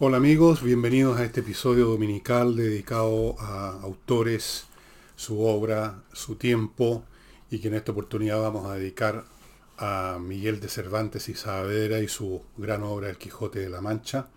Hola 0.00 0.18
amigos, 0.18 0.62
bienvenidos 0.62 1.18
a 1.18 1.24
este 1.24 1.40
episodio 1.40 1.86
dominical 1.86 2.54
dedicado 2.54 3.34
a 3.40 3.80
autores, 3.82 4.68
su 5.16 5.40
obra, 5.40 6.04
su 6.12 6.36
tiempo 6.36 7.02
y 7.50 7.58
que 7.58 7.66
en 7.66 7.74
esta 7.74 7.90
oportunidad 7.90 8.40
vamos 8.40 8.70
a 8.70 8.76
dedicar 8.76 9.24
a 9.76 10.20
Miguel 10.20 10.60
de 10.60 10.68
Cervantes 10.68 11.28
y 11.28 11.34
Saavedra 11.34 11.98
y 11.98 12.06
su 12.06 12.44
gran 12.56 12.84
obra 12.84 13.10
El 13.10 13.18
Quijote 13.18 13.58
de 13.58 13.68
la 13.68 13.80
Mancha. 13.80 14.28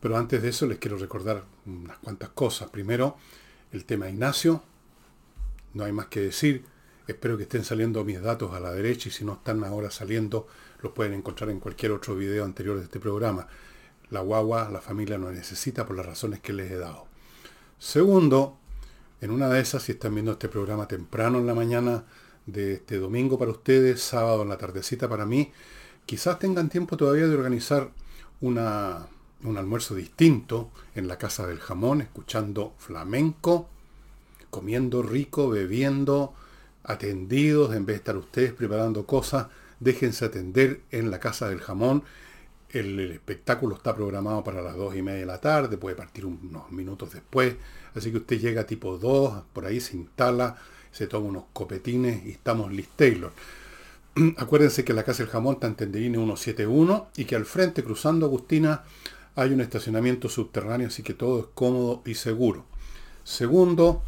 Pero 0.00 0.16
antes 0.16 0.42
de 0.42 0.48
eso 0.48 0.66
les 0.66 0.78
quiero 0.78 0.98
recordar 0.98 1.44
unas 1.64 1.98
cuantas 1.98 2.30
cosas. 2.30 2.68
Primero, 2.68 3.16
el 3.70 3.84
tema 3.84 4.10
Ignacio. 4.10 4.64
No 5.74 5.84
hay 5.84 5.92
más 5.92 6.06
que 6.06 6.22
decir. 6.22 6.64
Espero 7.06 7.36
que 7.36 7.44
estén 7.44 7.62
saliendo 7.62 8.04
mis 8.04 8.20
datos 8.20 8.52
a 8.52 8.58
la 8.58 8.72
derecha 8.72 9.10
y 9.10 9.12
si 9.12 9.24
no 9.24 9.34
están 9.34 9.62
ahora 9.62 9.92
saliendo, 9.92 10.48
los 10.82 10.90
pueden 10.90 11.14
encontrar 11.14 11.50
en 11.50 11.60
cualquier 11.60 11.92
otro 11.92 12.16
video 12.16 12.44
anterior 12.44 12.78
de 12.78 12.82
este 12.82 12.98
programa 12.98 13.46
la 14.10 14.20
guagua, 14.20 14.70
la 14.70 14.80
familia 14.80 15.18
no 15.18 15.30
necesita 15.30 15.86
por 15.86 15.96
las 15.96 16.06
razones 16.06 16.40
que 16.40 16.52
les 16.52 16.70
he 16.70 16.78
dado. 16.78 17.06
Segundo, 17.78 18.56
en 19.20 19.30
una 19.30 19.48
de 19.48 19.60
esas, 19.60 19.82
si 19.82 19.92
están 19.92 20.14
viendo 20.14 20.32
este 20.32 20.48
programa 20.48 20.88
temprano 20.88 21.38
en 21.38 21.46
la 21.46 21.54
mañana 21.54 22.04
de 22.46 22.74
este 22.74 22.98
domingo 22.98 23.38
para 23.38 23.50
ustedes, 23.50 24.00
sábado 24.00 24.42
en 24.42 24.48
la 24.48 24.58
tardecita 24.58 25.08
para 25.08 25.26
mí, 25.26 25.52
quizás 26.06 26.38
tengan 26.38 26.68
tiempo 26.68 26.96
todavía 26.96 27.26
de 27.26 27.34
organizar 27.34 27.90
una, 28.40 29.06
un 29.44 29.56
almuerzo 29.58 29.94
distinto 29.94 30.70
en 30.94 31.08
la 31.08 31.18
casa 31.18 31.46
del 31.46 31.58
jamón, 31.58 32.00
escuchando 32.00 32.74
flamenco, 32.78 33.68
comiendo 34.50 35.02
rico, 35.02 35.48
bebiendo, 35.50 36.34
atendidos, 36.84 37.74
en 37.74 37.84
vez 37.84 37.94
de 37.94 37.98
estar 37.98 38.16
ustedes 38.16 38.52
preparando 38.52 39.04
cosas, 39.04 39.48
déjense 39.78 40.24
atender 40.24 40.80
en 40.90 41.10
la 41.10 41.20
casa 41.20 41.48
del 41.48 41.60
jamón 41.60 42.02
el, 42.70 42.98
espectáculo 43.12 43.76
está 43.76 43.94
programado 43.94 44.44
para 44.44 44.62
las 44.62 44.76
dos 44.76 44.94
y 44.94 45.02
media 45.02 45.20
de 45.20 45.26
la 45.26 45.40
tarde, 45.40 45.78
puede 45.78 45.96
partir 45.96 46.26
unos 46.26 46.70
minutos 46.70 47.12
después. 47.12 47.56
Así 47.94 48.10
que 48.10 48.18
usted 48.18 48.38
llega 48.38 48.66
tipo 48.66 48.98
2, 48.98 49.44
por 49.52 49.66
ahí 49.66 49.80
se 49.80 49.96
instala, 49.96 50.56
se 50.90 51.06
toma 51.06 51.28
unos 51.28 51.44
copetines 51.52 52.24
y 52.26 52.30
estamos 52.30 52.72
Liz 52.72 52.88
Taylor. 52.94 53.32
Acuérdense 54.36 54.84
que 54.84 54.92
la 54.92 55.04
Casa 55.04 55.22
del 55.22 55.32
Jamón 55.32 55.54
está 55.54 55.66
en 55.66 55.74
Tenderine 55.74 56.18
171 56.18 57.08
y 57.16 57.24
que 57.24 57.36
al 57.36 57.44
frente, 57.44 57.82
cruzando 57.82 58.26
Agustina, 58.26 58.84
hay 59.34 59.52
un 59.52 59.60
estacionamiento 59.60 60.28
subterráneo, 60.28 60.88
así 60.88 61.02
que 61.02 61.14
todo 61.14 61.40
es 61.40 61.46
cómodo 61.54 62.02
y 62.04 62.14
seguro. 62.14 62.64
Segundo, 63.24 64.02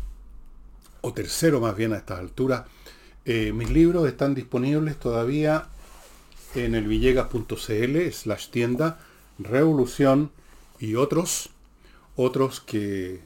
o 1.03 1.13
tercero 1.13 1.61
más 1.61 1.77
bien 1.77 1.93
a 1.93 1.99
estas 1.99 2.19
alturas, 2.19 2.65
eh, 3.25 3.53
mis 3.53 3.71
libros 3.71 4.09
están 4.09 4.35
disponibles 4.35 4.97
todavía 4.99 5.69
en 6.55 6.75
el 6.75 6.87
villegas.cl 6.87 8.11
slash 8.13 8.49
tienda 8.51 8.99
Revolución 9.39 10.33
y 10.79 10.97
otros, 10.97 11.51
otros 12.17 12.61
que 12.61 13.21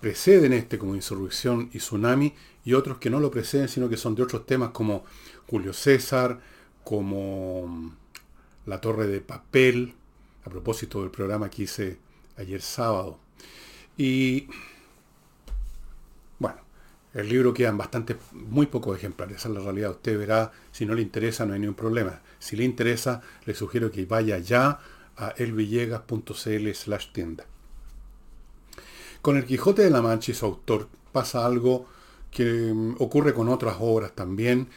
preceden 0.00 0.52
este 0.52 0.78
como 0.78 0.94
Insurrección 0.94 1.70
y 1.72 1.78
Tsunami 1.78 2.34
y 2.64 2.74
otros 2.74 2.98
que 2.98 3.10
no 3.10 3.20
lo 3.20 3.30
preceden 3.30 3.68
sino 3.68 3.88
que 3.88 3.96
son 3.96 4.14
de 4.14 4.22
otros 4.22 4.46
temas 4.46 4.70
como 4.70 5.04
Julio 5.46 5.72
César, 5.72 6.40
como 6.84 7.66
mm, 7.66 7.90
La 8.66 8.80
Torre 8.80 9.06
de 9.06 9.20
Papel, 9.20 9.94
a 10.44 10.50
propósito 10.50 11.00
del 11.00 11.10
programa 11.10 11.50
que 11.50 11.64
hice 11.64 11.98
ayer 12.36 12.62
sábado. 12.62 13.18
Y 13.96 14.48
el 17.14 17.28
libro 17.28 17.54
quedan 17.54 17.78
bastante, 17.78 18.16
muy 18.32 18.66
pocos 18.66 18.96
ejemplares, 18.96 19.38
esa 19.38 19.48
es 19.48 19.54
la 19.54 19.60
realidad. 19.60 19.90
Usted 19.92 20.18
verá, 20.18 20.52
si 20.72 20.86
no 20.86 20.94
le 20.94 21.02
interesa 21.02 21.46
no 21.46 21.54
hay 21.54 21.60
ningún 21.60 21.74
problema. 21.74 22.20
Si 22.38 22.56
le 22.56 22.64
interesa, 22.64 23.22
le 23.46 23.54
sugiero 23.54 23.90
que 23.90 24.04
vaya 24.04 24.38
ya 24.38 24.80
a 25.16 25.28
elvillegas.cl 25.36 26.72
slash 26.74 27.12
tienda. 27.12 27.44
Con 29.22 29.36
el 29.36 29.46
Quijote 29.46 29.82
de 29.82 29.90
la 29.90 30.02
Mancha 30.02 30.32
y 30.32 30.34
su 30.34 30.46
autor 30.46 30.88
pasa 31.12 31.44
algo 31.44 31.86
que 32.30 32.72
mm, 32.72 32.96
ocurre 32.98 33.34
con 33.34 33.48
otras 33.48 33.76
obras 33.80 34.12
también. 34.14 34.68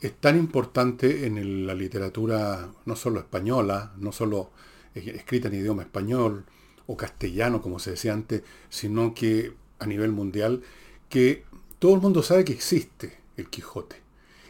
Es 0.00 0.14
tan 0.14 0.36
importante 0.36 1.26
en 1.26 1.66
la 1.66 1.74
literatura 1.74 2.68
no 2.86 2.96
solo 2.96 3.20
española, 3.20 3.92
no 3.98 4.12
solo 4.12 4.50
escrita 4.94 5.48
en 5.48 5.54
idioma 5.54 5.82
español 5.82 6.44
o 6.86 6.96
castellano, 6.96 7.60
como 7.60 7.78
se 7.78 7.92
decía 7.92 8.12
antes, 8.12 8.42
sino 8.68 9.14
que 9.14 9.52
a 9.78 9.86
nivel 9.86 10.12
mundial, 10.12 10.62
que 11.08 11.44
todo 11.78 11.94
el 11.94 12.00
mundo 12.00 12.22
sabe 12.22 12.44
que 12.44 12.52
existe 12.52 13.18
el 13.36 13.48
Quijote. 13.48 13.96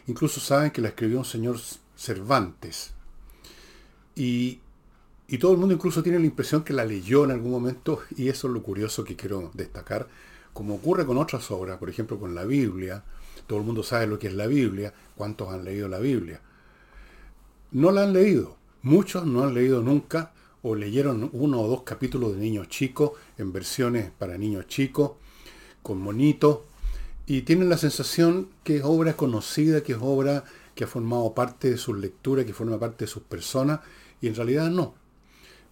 Incluso 0.07 0.39
saben 0.39 0.71
que 0.71 0.81
la 0.81 0.89
escribió 0.89 1.19
un 1.19 1.25
señor 1.25 1.59
Cervantes. 1.95 2.93
Y, 4.15 4.59
todo 5.39 5.51
el 5.51 5.59
mundo 5.59 5.75
incluso 5.75 6.01
tiene 6.01 6.17
la 6.17 6.25
impresión 6.25 6.63
que 6.63 6.73
la 6.73 6.83
leyó 6.83 7.23
en 7.23 7.31
algún 7.31 7.51
momento, 7.51 8.01
y 8.15 8.29
eso 8.29 8.47
es 8.47 8.53
lo 8.53 8.63
curioso 8.63 9.03
que 9.03 9.15
quiero 9.15 9.51
destacar, 9.53 10.07
como 10.53 10.75
ocurre 10.75 11.05
con 11.05 11.17
otras 11.17 11.51
obras, 11.51 11.77
por 11.77 11.89
ejemplo 11.89 12.19
con 12.19 12.33
la 12.33 12.45
Biblia, 12.45 13.03
todo 13.45 13.59
el 13.59 13.65
mundo 13.65 13.83
sabe 13.83 14.07
lo 14.07 14.17
que 14.17 14.27
es 14.27 14.33
la 14.33 14.47
Biblia, 14.47 14.93
cuántos 15.15 15.49
han 15.49 15.63
leído 15.63 15.87
la 15.87 15.99
Biblia. 15.99 16.41
No 17.71 17.91
la 17.91 18.03
han 18.03 18.13
leído, 18.13 18.57
muchos 18.81 19.25
no 19.25 19.43
han 19.43 19.53
leído 19.53 19.81
nunca, 19.81 20.33
o 20.63 20.73
leyeron 20.73 21.29
uno 21.31 21.61
o 21.61 21.67
dos 21.67 21.83
capítulos 21.83 22.33
de 22.33 22.39
niños 22.39 22.67
chicos, 22.67 23.11
en 23.37 23.53
versiones 23.53 24.11
para 24.17 24.37
niños 24.37 24.67
chicos, 24.67 25.11
con 25.83 25.99
monitos, 26.01 26.59
y 27.29 27.43
tienen 27.43 27.69
la 27.69 27.77
sensación 27.77 28.49
que 28.63 28.77
es 28.77 28.83
obra 28.83 29.15
conocida, 29.15 29.83
que 29.83 29.91
es 29.91 29.99
obra 30.01 30.45
que 30.73 30.85
ha 30.85 30.87
formado 30.87 31.35
parte 31.35 31.69
de 31.69 31.77
sus 31.77 31.95
lecturas, 31.95 32.43
que 32.43 32.55
forma 32.55 32.79
parte 32.79 33.05
de 33.05 33.11
sus 33.11 33.21
personas, 33.21 33.81
y 34.19 34.25
en 34.25 34.33
realidad 34.33 34.71
no. 34.71 34.95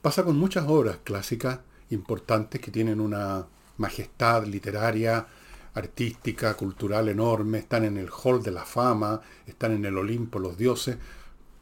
Pasa 0.03 0.23
con 0.23 0.37
muchas 0.37 0.65
obras 0.67 0.99
clásicas 1.03 1.61
importantes 1.89 2.61
que 2.61 2.69
tienen 2.69 3.01
una 3.01 3.47
majestad 3.77 4.45
literaria, 4.45 5.25
artística, 5.73 6.53
cultural 6.53 7.09
enorme, 7.09 7.57
están 7.57 7.85
en 7.85 7.97
el 7.97 8.11
hall 8.11 8.43
de 8.43 8.51
la 8.51 8.63
fama, 8.63 9.21
están 9.47 9.71
en 9.71 9.83
el 9.85 9.97
Olimpo 9.97 10.37
los 10.37 10.59
dioses, 10.59 10.97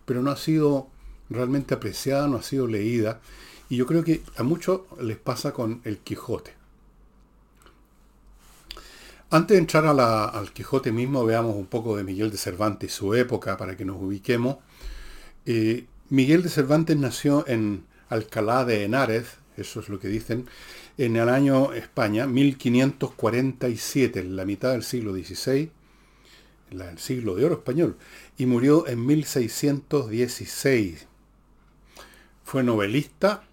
pero 0.04 0.22
no 0.22 0.30
ha 0.30 0.36
sido 0.36 0.90
realmente 1.30 1.74
apreciada, 1.74 2.28
no 2.28 2.36
ha 2.36 2.44
sido 2.44 2.68
leída, 2.68 3.22
y 3.70 3.78
yo 3.78 3.86
creo 3.86 4.04
que 4.04 4.24
a 4.36 4.44
muchos 4.44 4.82
les 5.00 5.18
pasa 5.18 5.54
con 5.54 5.80
el 5.86 6.00
Quijote. 6.00 6.65
Antes 9.36 9.56
de 9.56 9.60
entrar 9.60 9.86
al 9.86 10.54
Quijote 10.54 10.94
mismo, 10.94 11.26
veamos 11.26 11.58
un 11.58 11.66
poco 11.66 11.98
de 11.98 12.06
Miguel 12.06 12.32
de 12.32 12.38
Cervantes 12.38 12.94
su 12.94 13.16
época 13.16 13.58
para 13.58 13.76
que 13.76 13.84
nos 13.84 14.02
ubiquemos. 14.02 14.60
Eh, 15.46 15.88
Miguel 16.10 16.42
de 16.42 16.48
Cervantes 16.48 16.96
nació 16.96 17.46
en 17.46 17.84
Alcalá 18.08 18.64
de 18.64 18.86
Henares, 18.86 19.28
eso 19.58 19.82
es 19.82 19.90
lo 19.90 20.00
que 20.00 20.08
dicen, 20.08 20.48
en 20.98 21.18
el 21.18 21.28
año 21.28 21.74
España, 21.74 22.28
1547, 22.28 24.22
en 24.22 24.38
la 24.38 24.46
mitad 24.46 24.72
del 24.72 24.84
siglo 24.84 25.14
XVI, 25.14 25.70
en 26.72 26.80
el 26.80 26.98
siglo 26.98 27.36
de 27.36 27.44
oro 27.44 27.56
español, 27.56 27.98
y 28.38 28.46
murió 28.46 28.88
en 28.88 29.06
1616. 29.06 31.08
Fue 32.46 32.64
novelista, 32.64 33.44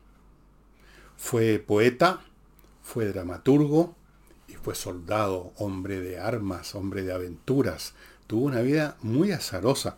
fue 1.17 1.59
poeta, 1.59 2.21
fue 2.85 3.07
dramaturgo, 3.07 3.97
fue 4.63 4.75
soldado, 4.75 5.53
hombre 5.57 6.01
de 6.01 6.19
armas, 6.19 6.75
hombre 6.75 7.03
de 7.03 7.13
aventuras. 7.13 7.95
Tuvo 8.27 8.47
una 8.47 8.63
vida 8.63 8.97
muy 9.03 9.33
azarosa. 9.33 9.97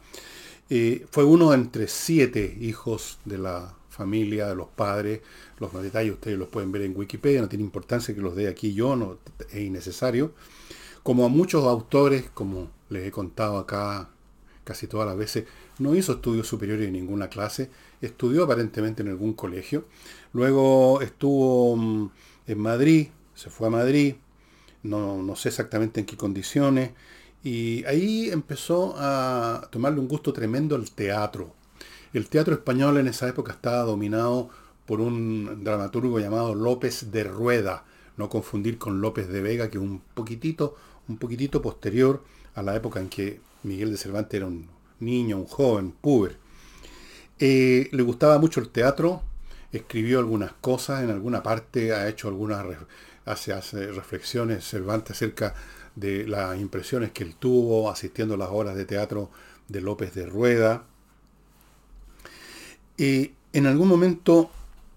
Eh, 0.71 1.07
fue 1.11 1.25
uno 1.25 1.53
entre 1.53 1.89
siete 1.89 2.57
hijos 2.61 3.19
de 3.25 3.39
la 3.39 3.75
familia, 3.91 4.49
de 4.49 4.57
los 4.57 4.69
padres. 4.69 5.21
Los 5.59 5.73
detalles 5.83 6.15
ustedes 6.15 6.39
los 6.39 6.49
pueden 6.49 6.73
ver 6.73 6.83
en 6.83 6.97
Wikipedia, 6.97 7.41
no 7.41 7.49
tiene 7.49 7.65
importancia 7.65 8.15
que 8.15 8.21
los 8.21 8.35
dé 8.35 8.49
aquí 8.49 8.75
yo, 8.75 8.97
no 8.97 9.19
es 9.51 9.61
innecesario. 9.61 10.33
Como 11.03 11.25
a 11.25 11.29
muchos 11.29 11.65
autores, 11.65 12.31
como 12.33 12.71
les 12.89 13.07
he 13.07 13.11
contado 13.11 13.59
acá 13.59 14.09
casi 14.65 14.87
todas 14.87 15.07
las 15.07 15.17
veces, 15.17 15.45
no 15.79 15.95
hizo 15.95 16.13
estudios 16.13 16.49
superiores 16.49 16.87
en 16.87 16.95
ninguna 16.95 17.29
clase, 17.29 17.71
estudió 18.01 18.45
aparentemente 18.45 19.03
en 19.03 19.09
algún 19.09 19.35
colegio. 19.35 19.85
Luego 20.33 21.03
estuvo 21.03 21.77
mm, 21.77 22.11
en 22.47 22.59
Madrid, 22.59 23.09
se 23.35 23.51
fue 23.51 23.69
a 23.69 23.71
Madrid, 23.71 24.15
no, 24.85 25.35
sé 25.37 25.49
exactamente 25.49 26.01
en 26.01 26.07
qué 26.07 26.17
condiciones, 26.17 26.93
y 27.43 27.85
ahí 27.85 28.31
empezó 28.31 28.95
a 28.97 29.69
tomarle 29.71 30.01
un 30.01 30.09
gusto 30.09 30.33
tremendo 30.33 30.77
al 30.77 30.91
teatro. 30.91 31.53
El 32.13 32.29
teatro 32.29 32.55
español 32.55 32.99
en 32.99 33.09
esa 33.09 33.29
época 33.29 33.53
estaba 33.53 33.83
dominado 33.83 34.51
por 34.87 35.01
un 35.01 35.65
dramaturgo 35.65 36.21
llamado 36.21 36.55
López 36.55 37.11
de 37.11 37.25
Rueda, 37.25 37.85
no 38.17 38.29
confundir 38.29 38.79
con 38.79 39.01
López 39.01 39.29
de 39.29 39.43
Vega, 39.43 39.69
que 39.69 39.79
un 39.79 40.01
poquitito, 40.15 40.77
un 41.09 41.19
poquitito 41.19 41.61
posterior 41.61 42.23
a 42.55 42.63
la 42.63 42.77
época 42.77 43.01
en 43.01 43.09
que 43.09 43.41
Miguel 43.65 43.91
de 43.91 43.97
Cervantes 43.97 44.35
era 44.35 44.47
un 44.47 44.69
niño, 45.01 45.39
un 45.39 45.47
joven, 45.47 45.93
puber. 45.93 46.37
Eh, 47.39 47.89
le 47.91 48.03
gustaba 48.03 48.39
mucho 48.39 48.61
el 48.61 48.69
teatro, 48.69 49.23
escribió 49.73 50.19
algunas 50.21 50.53
cosas, 50.53 51.03
en 51.03 51.11
alguna 51.11 51.43
parte 51.43 51.93
ha 51.93 52.09
hecho 52.09 52.29
algunas 52.29 52.65
hace, 53.27 53.55
reflexiones 53.93 54.65
Cervantes 54.65 55.17
acerca 55.17 55.55
de 55.95 56.27
las 56.27 56.59
impresiones 56.59 57.13
que 57.13 57.25
él 57.25 57.37
tuvo 57.37 57.91
asistiendo 57.91 58.35
a 58.35 58.39
las 58.39 58.49
obras 58.51 58.77
de 58.77 58.85
teatro 58.85 59.31
de 59.69 59.81
López 59.81 60.15
de 60.15 60.27
Rueda. 60.27 60.85
Y 62.97 63.33
en 63.53 63.67
algún 63.67 63.89
momento 63.89 64.51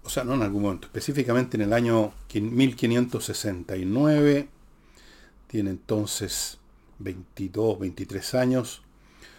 o 0.08 0.10
sea, 0.10 0.24
no 0.24 0.34
en 0.34 0.42
algún 0.42 0.62
momento, 0.62 0.86
específicamente 0.86 1.58
en 1.58 1.64
el 1.64 1.74
año 1.74 2.14
1569, 2.32 4.48
tiene 5.48 5.68
entonces 5.68 6.56
22, 6.98 7.78
23 7.78 8.34
años, 8.34 8.80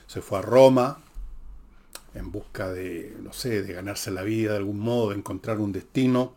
se 0.05 0.21
fue 0.21 0.37
a 0.37 0.43
Roma 0.43 1.01
en 2.13 2.31
busca 2.31 2.71
de, 2.71 3.17
no 3.19 3.33
sé, 3.33 3.63
de 3.63 3.73
ganarse 3.73 4.11
la 4.11 4.21
vida 4.21 4.51
de 4.51 4.57
algún 4.57 4.79
modo, 4.79 5.09
de 5.09 5.15
encontrar 5.15 5.59
un 5.59 5.71
destino. 5.71 6.35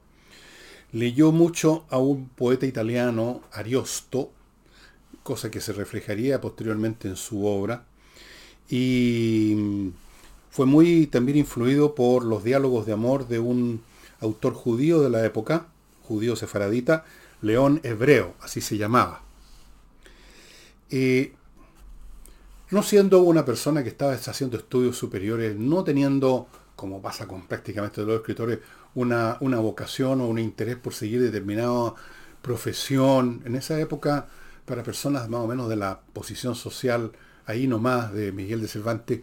Leyó 0.92 1.32
mucho 1.32 1.84
a 1.88 1.98
un 1.98 2.28
poeta 2.28 2.66
italiano, 2.66 3.40
Ariosto, 3.52 4.30
cosa 5.22 5.50
que 5.50 5.60
se 5.60 5.72
reflejaría 5.72 6.40
posteriormente 6.40 7.08
en 7.08 7.16
su 7.16 7.46
obra, 7.46 7.84
y 8.68 9.90
fue 10.50 10.66
muy 10.66 11.06
también 11.06 11.38
influido 11.38 11.94
por 11.94 12.24
los 12.24 12.44
diálogos 12.44 12.84
de 12.84 12.92
amor 12.92 13.26
de 13.26 13.38
un 13.38 13.82
autor 14.20 14.52
judío 14.52 15.00
de 15.00 15.10
la 15.10 15.24
época, 15.24 15.66
judío 16.02 16.36
sefaradita, 16.36 17.04
León 17.40 17.80
Hebreo, 17.82 18.34
así 18.40 18.60
se 18.60 18.76
llamaba. 18.76 19.22
Eh, 20.90 21.32
no 22.70 22.82
siendo 22.82 23.20
una 23.20 23.44
persona 23.44 23.82
que 23.82 23.88
estaba 23.88 24.12
haciendo 24.12 24.56
estudios 24.56 24.96
superiores, 24.96 25.56
no 25.56 25.84
teniendo, 25.84 26.48
como 26.76 27.02
pasa 27.02 27.26
con 27.26 27.46
prácticamente 27.46 27.96
todos 27.96 28.08
los 28.08 28.16
escritores, 28.20 28.58
una, 28.94 29.36
una 29.40 29.58
vocación 29.58 30.20
o 30.20 30.26
un 30.26 30.38
interés 30.38 30.76
por 30.76 30.94
seguir 30.94 31.20
determinada 31.22 31.94
profesión, 32.42 33.42
en 33.44 33.56
esa 33.56 33.78
época, 33.80 34.26
para 34.66 34.82
personas 34.82 35.28
más 35.28 35.40
o 35.40 35.46
menos 35.46 35.68
de 35.68 35.76
la 35.76 36.00
posición 36.12 36.54
social, 36.54 37.12
ahí 37.46 37.66
nomás 37.66 38.12
de 38.12 38.32
Miguel 38.32 38.60
de 38.60 38.68
Cervantes, 38.68 39.20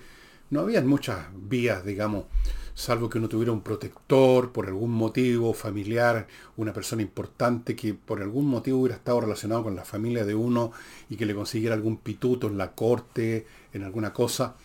no 0.49 0.61
habían 0.61 0.87
muchas 0.87 1.27
vías, 1.33 1.85
digamos, 1.85 2.25
salvo 2.73 3.09
que 3.09 3.17
uno 3.17 3.29
tuviera 3.29 3.51
un 3.51 3.61
protector 3.61 4.51
por 4.51 4.67
algún 4.67 4.91
motivo 4.91 5.53
familiar, 5.53 6.27
una 6.57 6.73
persona 6.73 7.01
importante 7.01 7.75
que 7.75 7.93
por 7.93 8.21
algún 8.21 8.47
motivo 8.47 8.79
hubiera 8.79 8.95
estado 8.95 9.21
relacionado 9.21 9.63
con 9.63 9.75
la 9.75 9.85
familia 9.85 10.25
de 10.25 10.33
uno 10.33 10.71
y 11.09 11.17
que 11.17 11.25
le 11.25 11.35
consiguiera 11.35 11.75
algún 11.75 11.97
pituto 11.97 12.47
en 12.47 12.57
la 12.57 12.71
corte, 12.71 13.45
en 13.73 13.83
alguna 13.83 14.11
cosa. 14.11 14.55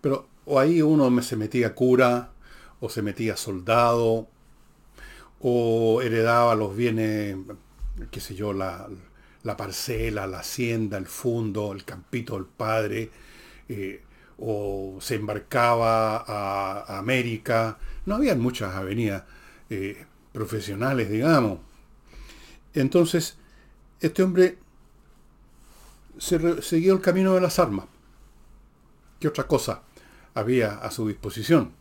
Pero 0.00 0.28
o 0.44 0.58
ahí 0.58 0.82
uno 0.82 1.22
se 1.22 1.36
metía 1.36 1.74
cura, 1.74 2.32
o 2.80 2.88
se 2.88 3.02
metía 3.02 3.36
soldado, 3.36 4.28
o 5.40 6.02
heredaba 6.02 6.54
los 6.54 6.76
bienes, 6.76 7.36
qué 8.10 8.20
sé 8.20 8.34
yo, 8.34 8.52
la, 8.52 8.88
parcela, 9.56 10.26
la 10.26 10.40
hacienda, 10.40 10.98
el 10.98 11.06
fondo, 11.06 11.72
el 11.72 11.84
campito 11.84 12.34
del 12.34 12.46
padre. 12.46 13.10
Eh, 13.68 14.02
o 14.40 14.96
se 15.00 15.16
embarcaba 15.16 16.24
a, 16.26 16.98
América. 16.98 17.78
No 18.06 18.16
había 18.16 18.34
muchas 18.34 18.74
avenidas 18.74 19.24
eh, 19.68 20.06
profesionales, 20.32 21.10
digamos. 21.10 21.60
Entonces, 22.74 23.36
este 24.00 24.22
hombre 24.22 24.58
se 26.18 26.62
siguió 26.62 26.94
el 26.94 27.00
camino 27.00 27.34
de 27.34 27.40
las 27.40 27.58
armas. 27.58 27.86
¿Qué 29.18 29.28
otra 29.28 29.46
cosa 29.46 29.82
había 30.34 30.74
a 30.74 30.90
su 30.90 31.06
disposición? 31.06 31.72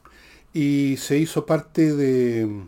Y 0.54 0.98
se 0.98 1.18
hizo 1.18 1.46
parte 1.46 1.94
de, 1.96 2.66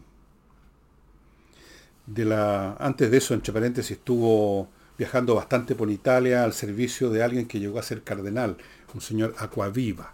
de 2.05 2.25
la... 2.25 2.73
Antes 2.73 3.11
de 3.11 3.17
eso, 3.17 3.33
entre 3.33 3.53
paréntesis, 3.53 3.97
estuvo 3.97 4.69
viajando 4.97 5.35
bastante 5.35 5.75
por 5.75 5.89
Italia 5.89 6.43
al 6.43 6.53
servicio 6.53 7.09
de 7.09 7.23
alguien 7.23 7.47
que 7.47 7.59
llegó 7.59 7.79
a 7.79 7.83
ser 7.83 8.03
cardenal, 8.03 8.57
un 8.93 9.01
señor 9.01 9.33
Aquaviva. 9.39 10.13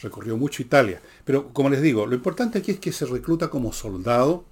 Recorrió 0.00 0.36
mucho 0.36 0.62
Italia. 0.62 1.00
Pero 1.24 1.52
como 1.52 1.68
les 1.68 1.82
digo, 1.82 2.06
lo 2.06 2.14
importante 2.14 2.58
aquí 2.58 2.72
es 2.72 2.78
que 2.78 2.92
se 2.92 3.06
recluta 3.06 3.50
como 3.50 3.72
soldado 3.72 4.44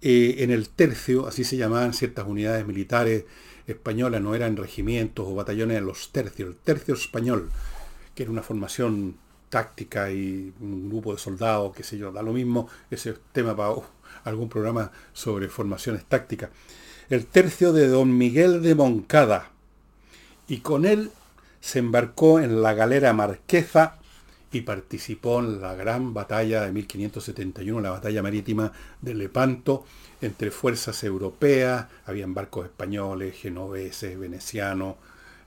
eh, 0.00 0.36
en 0.38 0.50
el 0.50 0.68
tercio, 0.68 1.26
así 1.28 1.44
se 1.44 1.56
llamaban 1.56 1.92
ciertas 1.92 2.26
unidades 2.26 2.66
militares 2.66 3.24
españolas, 3.66 4.20
no 4.20 4.34
eran 4.34 4.56
regimientos 4.56 5.26
o 5.28 5.34
batallones, 5.34 5.76
eran 5.76 5.86
los 5.86 6.10
tercios, 6.10 6.48
el 6.48 6.56
tercio 6.56 6.94
español, 6.94 7.50
que 8.14 8.24
era 8.24 8.32
una 8.32 8.42
formación 8.42 9.16
táctica 9.48 10.10
y 10.10 10.52
un 10.60 10.88
grupo 10.88 11.12
de 11.12 11.18
soldados, 11.18 11.76
qué 11.76 11.84
sé 11.84 11.98
yo, 11.98 12.10
da 12.10 12.22
lo 12.22 12.32
mismo, 12.32 12.68
ese 12.90 13.14
tema 13.32 13.54
para 13.54 13.74
algún 14.24 14.48
programa 14.48 14.92
sobre 15.12 15.48
formaciones 15.48 16.04
tácticas. 16.04 16.50
El 17.10 17.26
tercio 17.26 17.72
de 17.72 17.88
don 17.88 18.16
Miguel 18.16 18.62
de 18.62 18.74
Moncada, 18.74 19.50
y 20.48 20.58
con 20.58 20.84
él 20.84 21.10
se 21.60 21.78
embarcó 21.78 22.40
en 22.40 22.62
la 22.62 22.74
galera 22.74 23.12
marquesa 23.12 23.98
y 24.52 24.62
participó 24.62 25.40
en 25.40 25.60
la 25.60 25.74
gran 25.74 26.12
batalla 26.12 26.62
de 26.62 26.72
1571, 26.72 27.80
la 27.80 27.90
batalla 27.90 28.22
marítima 28.22 28.72
de 29.00 29.14
Lepanto, 29.14 29.86
entre 30.20 30.50
fuerzas 30.50 31.02
europeas, 31.04 31.86
habían 32.04 32.34
barcos 32.34 32.66
españoles, 32.66 33.36
genoveses, 33.36 34.18
venecianos, 34.18 34.96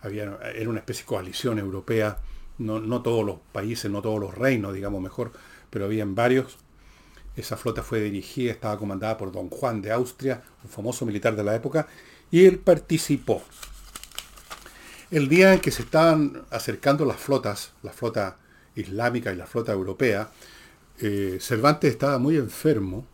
había, 0.01 0.37
era 0.55 0.69
una 0.69 0.79
especie 0.79 1.03
de 1.03 1.07
coalición 1.07 1.59
europea, 1.59 2.17
no, 2.57 2.79
no 2.79 3.01
todos 3.01 3.25
los 3.25 3.37
países, 3.51 3.91
no 3.91 4.01
todos 4.01 4.19
los 4.19 4.33
reinos, 4.33 4.73
digamos 4.73 5.01
mejor, 5.01 5.31
pero 5.69 5.85
habían 5.85 6.15
varios. 6.15 6.57
Esa 7.35 7.57
flota 7.57 7.83
fue 7.83 7.99
dirigida, 8.01 8.51
estaba 8.51 8.77
comandada 8.77 9.17
por 9.17 9.31
don 9.31 9.49
Juan 9.49 9.81
de 9.81 9.91
Austria, 9.91 10.41
un 10.63 10.69
famoso 10.69 11.05
militar 11.05 11.35
de 11.35 11.43
la 11.43 11.55
época, 11.55 11.87
y 12.31 12.45
él 12.45 12.59
participó. 12.59 13.43
El 15.11 15.29
día 15.29 15.53
en 15.53 15.59
que 15.59 15.71
se 15.71 15.83
estaban 15.83 16.43
acercando 16.49 17.05
las 17.05 17.17
flotas, 17.17 17.73
la 17.83 17.91
flota 17.91 18.37
islámica 18.75 19.31
y 19.31 19.35
la 19.35 19.45
flota 19.45 19.71
europea, 19.71 20.29
eh, 20.99 21.37
Cervantes 21.41 21.91
estaba 21.91 22.17
muy 22.17 22.37
enfermo, 22.37 23.05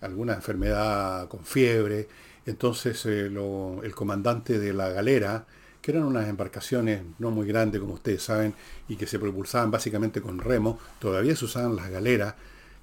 alguna 0.00 0.34
enfermedad 0.34 1.28
con 1.28 1.44
fiebre, 1.44 2.08
entonces 2.46 3.04
eh, 3.06 3.26
el 3.26 3.94
comandante 3.94 4.58
de 4.58 4.72
la 4.72 4.88
galera, 4.88 5.46
que 5.82 5.92
eran 5.92 6.04
unas 6.04 6.28
embarcaciones 6.28 7.02
no 7.18 7.30
muy 7.30 7.46
grandes 7.46 7.80
como 7.80 7.94
ustedes 7.94 8.22
saben 8.22 8.54
y 8.88 8.96
que 8.96 9.06
se 9.06 9.18
propulsaban 9.18 9.70
básicamente 9.70 10.20
con 10.20 10.38
remo, 10.38 10.78
todavía 10.98 11.36
se 11.36 11.44
usaban 11.44 11.76
las 11.76 11.90
galeras 11.90 12.34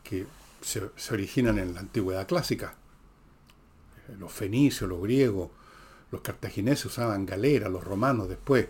que 0.08 0.26
se 0.62 1.14
originan 1.14 1.60
en 1.60 1.74
la 1.74 1.82
antigüedad 1.82 2.26
clásica. 2.28 2.76
Los 4.18 4.32
fenicios, 4.32 4.90
los 4.90 5.02
griegos, 5.02 5.50
los 6.12 6.22
cartagineses 6.22 6.86
usaban 6.86 7.26
galeras, 7.26 7.70
los 7.70 7.84
romanos 7.84 8.30
después, 8.30 8.68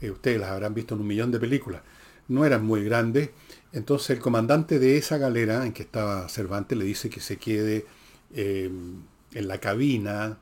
eh, 0.00 0.10
ustedes 0.10 0.40
las 0.40 0.50
habrán 0.50 0.74
visto 0.74 0.94
en 0.94 1.00
un 1.00 1.06
millón 1.06 1.30
de 1.30 1.40
películas, 1.40 1.82
no 2.28 2.44
eran 2.44 2.64
muy 2.64 2.84
grandes. 2.84 3.30
Entonces 3.72 4.10
el 4.10 4.18
comandante 4.18 4.78
de 4.78 4.98
esa 4.98 5.16
galera 5.18 5.64
en 5.64 5.72
que 5.72 5.82
estaba 5.82 6.28
Cervantes 6.28 6.76
le 6.76 6.84
dice 6.84 7.08
que 7.08 7.20
se 7.20 7.38
quede 7.38 7.86
em, 8.34 9.02
en 9.32 9.48
la 9.48 9.58
cabina, 9.58 10.38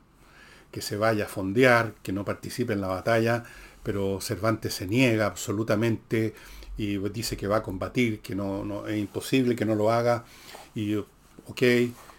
que 0.71 0.81
se 0.81 0.97
vaya 0.97 1.25
a 1.25 1.27
fondear, 1.27 1.93
que 2.03 2.11
no 2.11 2.25
participe 2.25 2.73
en 2.73 2.81
la 2.81 2.87
batalla, 2.87 3.43
pero 3.83 4.19
Cervantes 4.21 4.73
se 4.73 4.87
niega 4.87 5.25
absolutamente 5.25 6.33
y 6.77 6.97
dice 7.09 7.37
que 7.37 7.47
va 7.47 7.57
a 7.57 7.63
combatir, 7.63 8.21
que 8.21 8.35
no, 8.35 8.87
es 8.87 8.97
imposible 8.97 9.55
que 9.55 9.65
no 9.65 9.75
lo 9.75 9.91
haga, 9.91 10.25
y 10.73 10.95
ok, 10.95 11.61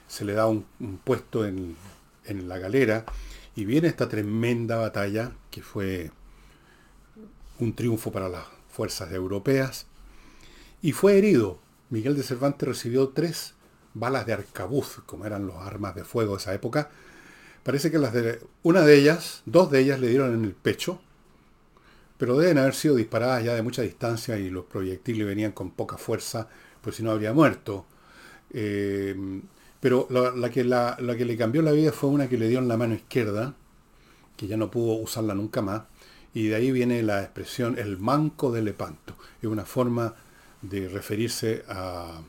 se 0.08 0.24
le 0.24 0.34
da 0.34 0.46
un, 0.46 0.64
puesto 1.04 1.46
en, 1.46 1.76
en 2.26 2.48
la 2.48 2.58
galera, 2.58 3.04
y 3.56 3.64
viene 3.64 3.88
esta 3.88 4.08
tremenda 4.08 4.76
batalla 4.76 5.32
que 5.50 5.62
fue 5.62 6.10
un 7.58 7.74
triunfo 7.74 8.10
para 8.10 8.28
las 8.28 8.44
fuerzas 8.70 9.12
europeas. 9.12 9.86
Y 10.80 10.92
fue 10.92 11.18
herido. 11.18 11.58
Miguel 11.90 12.16
de 12.16 12.22
Cervantes 12.22 12.68
recibió 12.68 13.10
tres 13.10 13.54
balas 13.94 14.26
de 14.26 14.32
arcabuz, 14.32 15.00
como 15.06 15.26
eran 15.26 15.46
los 15.46 15.56
armas 15.56 15.94
de 15.94 16.04
fuego 16.04 16.32
de 16.32 16.38
esa 16.38 16.54
época. 16.54 16.90
Parece 17.62 17.90
que 17.90 17.98
las 17.98 18.12
de, 18.12 18.40
una 18.62 18.80
de 18.82 18.96
ellas, 18.96 19.42
dos 19.46 19.70
de 19.70 19.80
ellas 19.80 20.00
le 20.00 20.08
dieron 20.08 20.34
en 20.34 20.44
el 20.44 20.54
pecho, 20.54 21.00
pero 22.22 22.38
deben 22.38 22.58
haber 22.58 22.74
sido 22.74 22.94
disparadas 22.94 23.42
ya 23.42 23.52
de 23.52 23.62
mucha 23.62 23.82
distancia 23.82 24.38
y 24.38 24.48
los 24.48 24.66
proyectiles 24.66 25.26
venían 25.26 25.50
con 25.50 25.72
poca 25.72 25.96
fuerza, 25.96 26.46
pues 26.80 26.94
si 26.94 27.02
no 27.02 27.10
habría 27.10 27.32
muerto. 27.32 27.84
Eh, 28.52 29.42
pero 29.80 30.06
la, 30.08 30.48
que 30.48 30.62
le 30.62 31.36
cambió 31.36 31.62
la 31.62 31.72
vida 31.72 31.90
fue 31.90 32.10
una 32.10 32.28
que 32.28 32.38
le 32.38 32.46
dio 32.46 32.60
en 32.60 32.68
la 32.68 32.76
mano 32.76 32.94
izquierda, 32.94 33.56
que 34.36 34.46
ya 34.46 34.56
no 34.56 34.70
pudo 34.70 34.92
usarla 35.02 35.34
nunca 35.34 35.62
más. 35.62 35.82
Y 36.32 36.46
de 36.46 36.54
ahí 36.54 36.70
viene 36.70 37.02
la 37.02 37.22
expresión 37.24 37.76
el 37.76 37.98
manco 37.98 38.52
de 38.52 38.62
Lepanto. 38.62 39.16
Es 39.42 39.48
una 39.48 39.64
forma 39.64 40.14
de 40.60 40.86
referirse 40.88 41.64
a, 41.66 42.22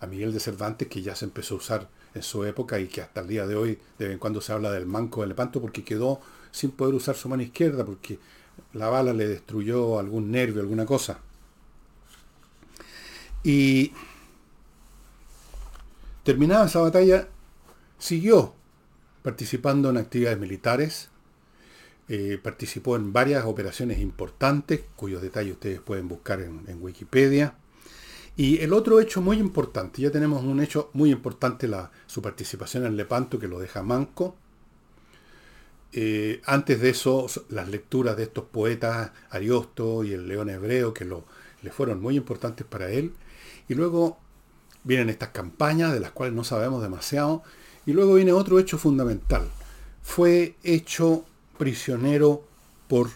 a 0.00 0.06
Miguel 0.08 0.32
de 0.32 0.40
Cervantes 0.40 0.88
que 0.88 1.00
ya 1.00 1.14
se 1.14 1.26
empezó 1.26 1.54
a 1.54 1.58
usar 1.58 1.88
en 2.12 2.24
su 2.24 2.44
época 2.44 2.80
y 2.80 2.88
que 2.88 3.02
hasta 3.02 3.20
el 3.20 3.28
día 3.28 3.46
de 3.46 3.54
hoy 3.54 3.78
de 4.00 4.06
vez 4.06 4.14
en 4.14 4.18
cuando 4.18 4.40
se 4.40 4.52
habla 4.52 4.72
del 4.72 4.86
manco 4.86 5.20
de 5.20 5.28
Lepanto 5.28 5.60
porque 5.60 5.84
quedó 5.84 6.20
sin 6.50 6.72
poder 6.72 6.96
usar 6.96 7.14
su 7.14 7.28
mano 7.28 7.44
izquierda 7.44 7.84
porque 7.84 8.18
la 8.72 8.88
bala 8.88 9.12
le 9.12 9.28
destruyó 9.28 9.98
algún 9.98 10.30
nervio, 10.30 10.60
alguna 10.60 10.86
cosa. 10.86 11.18
Y 13.44 13.92
Terminada 16.22 16.66
esa 16.66 16.78
batalla, 16.78 17.26
siguió 17.98 18.54
participando 19.22 19.90
en 19.90 19.96
actividades 19.96 20.38
militares, 20.38 21.08
eh, 22.08 22.38
participó 22.40 22.94
en 22.94 23.12
varias 23.12 23.44
operaciones 23.44 23.98
importantes, 23.98 24.82
cuyos 24.94 25.20
detalles 25.20 25.54
ustedes 25.54 25.80
pueden 25.80 26.06
buscar 26.06 26.40
en, 26.40 26.80
Wikipedia, 26.80 27.56
Y 28.36 28.60
el 28.60 28.72
otro 28.72 29.00
hecho 29.00 29.20
muy 29.20 29.38
importante, 29.38 30.00
ya 30.00 30.10
tenemos 30.10 30.44
un 30.44 30.60
hecho 30.60 30.90
muy 30.94 31.10
importante, 31.10 31.66
la, 31.66 31.90
su 32.06 32.22
participación 32.22 32.86
en 32.86 32.96
Lepanto, 32.96 33.38
que 33.38 33.48
lo 33.48 33.58
deja 33.58 33.82
manco. 33.82 34.36
Eh, 35.92 36.40
antes 36.46 36.80
de 36.80 36.90
eso, 36.90 37.26
las 37.50 37.68
lecturas 37.68 38.16
de 38.16 38.24
estos 38.24 38.44
poetas, 38.44 39.10
Ariosto 39.30 40.04
y 40.04 40.12
el 40.12 40.26
León 40.26 40.48
Hebreo, 40.48 40.94
que 40.94 41.04
le 41.04 41.70
fueron 41.70 42.00
muy 42.00 42.16
importantes 42.16 42.66
para 42.66 42.90
él. 42.90 43.12
Y 43.68 43.74
luego 43.74 44.18
vienen 44.84 45.10
estas 45.10 45.30
campañas, 45.30 45.92
de 45.92 46.00
las 46.00 46.12
cuales 46.12 46.34
no 46.34 46.44
sabemos 46.44 46.82
demasiado. 46.82 47.42
Y 47.84 47.92
luego 47.92 48.14
viene 48.14 48.32
otro 48.32 48.58
hecho 48.58 48.78
fundamental. 48.78 49.48
Fue 50.02 50.56
hecho 50.62 51.24
prisionero 51.58 52.42
por 52.88 53.10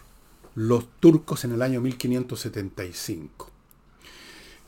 los 0.55 0.87
turcos 0.99 1.45
en 1.45 1.53
el 1.53 1.61
año 1.61 1.81
1575. 1.81 3.51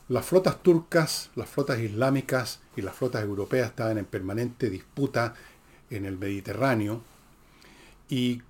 Las 0.08 0.26
flotas 0.26 0.60
turcas, 0.62 1.30
las 1.36 1.48
flotas 1.48 1.78
islámicas 1.78 2.60
y 2.76 2.82
las 2.82 2.96
flotas 2.96 3.22
europeas 3.22 3.68
estaban 3.68 3.98
en 3.98 4.04
permanente 4.04 4.68
disputa 4.68 5.34
en 5.88 6.04
el 6.04 6.18
Mediterráneo 6.18 7.02
y 8.10 8.42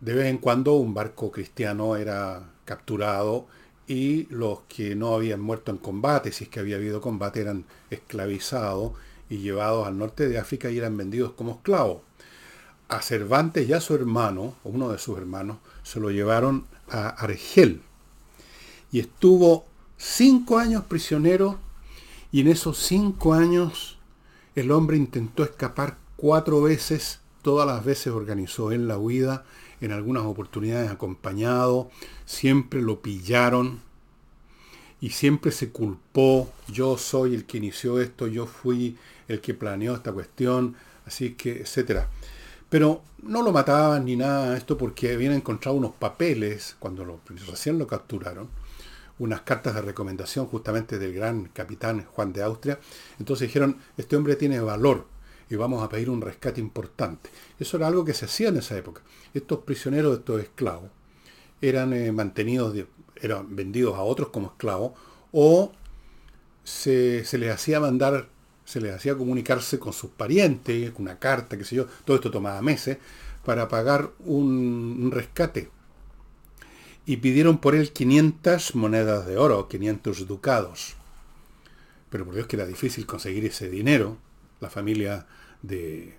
de 0.00 0.14
vez 0.14 0.26
en 0.26 0.38
cuando 0.38 0.74
un 0.74 0.94
barco 0.94 1.30
cristiano 1.30 1.96
era 1.96 2.50
capturado 2.64 3.46
y 3.86 4.26
los 4.30 4.60
que 4.68 4.94
no 4.94 5.14
habían 5.14 5.40
muerto 5.40 5.70
en 5.70 5.78
combate, 5.78 6.32
si 6.32 6.44
es 6.44 6.50
que 6.50 6.60
había 6.60 6.76
habido 6.76 7.00
combate, 7.00 7.40
eran 7.40 7.64
esclavizados 7.90 8.92
y 9.28 9.38
llevados 9.38 9.86
al 9.86 9.98
norte 9.98 10.28
de 10.28 10.38
África 10.38 10.70
y 10.70 10.78
eran 10.78 10.96
vendidos 10.96 11.32
como 11.32 11.52
esclavos. 11.52 12.02
A 12.88 13.02
Cervantes 13.02 13.68
y 13.68 13.72
a 13.72 13.80
su 13.80 13.94
hermano, 13.94 14.54
o 14.64 14.70
uno 14.70 14.90
de 14.90 14.98
sus 14.98 15.18
hermanos, 15.18 15.58
se 15.82 16.00
lo 16.00 16.10
llevaron 16.10 16.66
a 16.88 17.08
Argel 17.08 17.82
y 18.92 19.00
estuvo 19.00 19.64
cinco 19.96 20.58
años 20.58 20.84
prisionero 20.84 21.58
y 22.30 22.42
en 22.42 22.48
esos 22.48 22.78
cinco 22.78 23.34
años 23.34 23.98
el 24.54 24.70
hombre 24.70 24.98
intentó 24.98 25.42
escapar 25.42 25.96
cuatro 26.16 26.60
veces, 26.60 27.20
todas 27.42 27.66
las 27.66 27.84
veces 27.84 28.12
organizó 28.12 28.72
en 28.72 28.88
la 28.88 28.98
huida, 28.98 29.44
en 29.80 29.92
algunas 29.92 30.22
oportunidades 30.22 30.90
acompañado, 30.90 31.90
siempre 32.24 32.80
lo 32.80 33.02
pillaron 33.02 33.80
y 35.00 35.10
siempre 35.10 35.50
se 35.50 35.70
culpó, 35.70 36.52
yo 36.68 36.96
soy 36.96 37.34
el 37.34 37.44
que 37.44 37.58
inició 37.58 38.00
esto, 38.00 38.28
yo 38.28 38.46
fui 38.46 38.96
el 39.26 39.40
que 39.40 39.54
planeó 39.54 39.94
esta 39.94 40.12
cuestión, 40.12 40.76
así 41.04 41.34
que, 41.34 41.62
etcétera. 41.62 42.08
Pero 42.70 43.02
no 43.22 43.42
lo 43.42 43.52
mataban 43.52 44.04
ni 44.04 44.16
nada 44.16 44.56
esto 44.56 44.78
porque 44.78 45.12
habían 45.12 45.32
encontrado 45.32 45.76
unos 45.76 45.92
papeles 45.92 46.76
cuando 46.78 47.04
lo, 47.04 47.20
recién 47.48 47.78
lo 47.78 47.86
capturaron 47.86 48.48
unas 49.18 49.42
cartas 49.42 49.74
de 49.74 49.82
recomendación 49.82 50.46
justamente 50.46 50.98
del 50.98 51.14
gran 51.14 51.44
capitán 51.52 52.04
Juan 52.12 52.32
de 52.32 52.42
Austria. 52.42 52.80
Entonces 53.18 53.48
dijeron, 53.48 53.76
este 53.96 54.16
hombre 54.16 54.36
tiene 54.36 54.60
valor 54.60 55.06
y 55.52 55.56
vamos 55.56 55.82
a 55.82 55.88
pedir 55.90 56.08
un 56.08 56.22
rescate 56.22 56.62
importante. 56.62 57.28
Eso 57.58 57.76
era 57.76 57.86
algo 57.86 58.06
que 58.06 58.14
se 58.14 58.24
hacía 58.24 58.48
en 58.48 58.56
esa 58.56 58.74
época. 58.76 59.02
Estos 59.34 59.58
prisioneros, 59.60 60.18
estos 60.18 60.40
esclavos, 60.40 60.90
eran 61.60 61.92
eh, 61.92 62.10
mantenidos, 62.10 62.74
eran 63.16 63.54
vendidos 63.54 63.96
a 63.96 64.00
otros 64.02 64.30
como 64.30 64.46
esclavos 64.46 64.92
o 65.30 65.72
se, 66.64 67.22
les 67.32 67.52
hacía 67.52 67.80
mandar, 67.80 68.28
se 68.64 68.80
les 68.80 68.94
hacía 68.94 69.14
comunicarse 69.14 69.78
con 69.78 69.92
sus 69.92 70.10
parientes, 70.10 70.90
una 70.96 71.18
carta, 71.18 71.58
qué 71.58 71.64
sé 71.64 71.76
yo, 71.76 71.86
todo 72.06 72.16
esto 72.16 72.30
tomaba 72.30 72.62
meses, 72.62 72.96
para 73.44 73.68
pagar 73.68 74.10
un 74.20 75.10
rescate 75.12 75.68
y 77.04 77.18
pidieron 77.18 77.58
por 77.58 77.74
él 77.74 77.92
500 77.92 78.74
monedas 78.74 79.26
de 79.26 79.36
oro, 79.36 79.68
500 79.68 80.26
ducados. 80.26 80.94
Pero 82.08 82.24
por 82.24 82.34
Dios 82.34 82.46
que 82.46 82.56
era 82.56 82.64
difícil 82.64 83.04
conseguir 83.04 83.44
ese 83.44 83.68
dinero. 83.68 84.16
La 84.62 84.70
familia 84.70 85.26
de, 85.60 86.16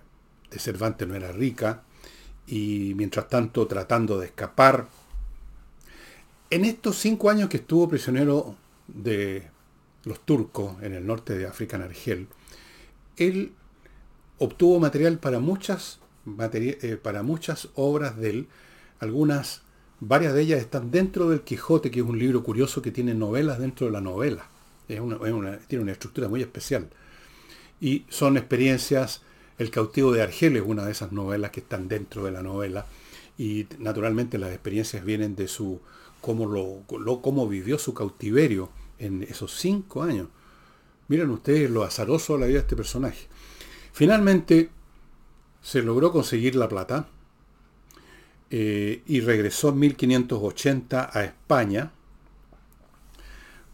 Cervantes 0.51 1.07
no 1.07 1.15
era 1.15 1.31
rica 1.31 1.81
y 2.45 2.93
mientras 2.95 3.27
tanto 3.27 3.65
tratando 3.65 4.19
de 4.19 4.27
escapar. 4.27 4.87
En 6.51 6.63
estos 6.63 6.97
cinco 6.97 7.31
años 7.31 7.49
que 7.49 7.57
estuvo 7.57 7.89
prisionero 7.89 8.55
de 8.87 9.49
los 10.03 10.19
turcos 10.19 10.79
en 10.83 10.93
el 10.93 11.07
norte 11.07 11.35
de 11.35 11.47
África, 11.47 11.77
en 11.77 11.81
Argel, 11.81 12.27
él 13.17 13.53
obtuvo 14.37 14.79
material 14.79 15.17
para 15.17 15.39
muchas, 15.39 15.99
eh, 16.53 16.99
para 17.01 17.23
muchas 17.23 17.69
obras 17.73 18.17
de 18.17 18.29
él, 18.29 18.47
algunas 18.99 19.63
Varias 20.05 20.33
de 20.33 20.41
ellas 20.41 20.59
están 20.59 20.91
dentro 20.91 21.29
del 21.29 21.43
Quijote, 21.43 21.89
que 21.89 22.01
es 22.01 22.05
un 22.05 22.19
libro 22.19 22.43
curioso 22.43 22.81
que 22.81 22.91
tiene 22.91 23.13
novelas 23.13 23.57
dentro 23.57 23.87
de 23.87 23.93
la 23.93 24.01
novela. 24.01 24.49
Tiene 24.85 25.81
una 25.81 25.91
estructura 25.93 26.27
muy 26.27 26.41
especial. 26.41 26.89
Y 27.83 28.05
son 28.07 28.37
experiencias, 28.37 29.23
El 29.57 29.69
cautivo 29.69 30.13
de 30.13 30.21
Argel 30.21 30.55
es 30.55 30.63
una 30.65 30.85
de 30.85 30.93
esas 30.93 31.11
novelas 31.11 31.51
que 31.51 31.59
están 31.59 31.89
dentro 31.89 32.23
de 32.23 32.31
la 32.31 32.41
novela. 32.41 32.85
Y 33.37 33.67
naturalmente 33.77 34.37
las 34.37 34.53
experiencias 34.53 35.03
vienen 35.03 35.35
de 35.35 35.49
su 35.49 35.81
cómo, 36.21 36.45
lo, 36.45 37.21
cómo 37.21 37.45
vivió 37.45 37.77
su 37.77 37.93
cautiverio 37.93 38.69
en 38.99 39.23
esos 39.23 39.55
cinco 39.59 40.01
años. 40.01 40.29
Miren 41.09 41.29
ustedes 41.29 41.69
lo 41.69 41.83
azaroso 41.83 42.35
de 42.35 42.39
la 42.39 42.45
vida 42.45 42.59
de 42.59 42.61
este 42.61 42.77
personaje. 42.77 43.27
Finalmente 43.91 44.69
se 45.61 45.81
logró 45.81 46.13
conseguir 46.13 46.55
la 46.55 46.69
plata 46.69 47.09
eh, 48.49 49.03
y 49.05 49.19
regresó 49.19 49.69
en 49.69 49.79
1580 49.79 51.09
a 51.13 51.25
España. 51.25 51.91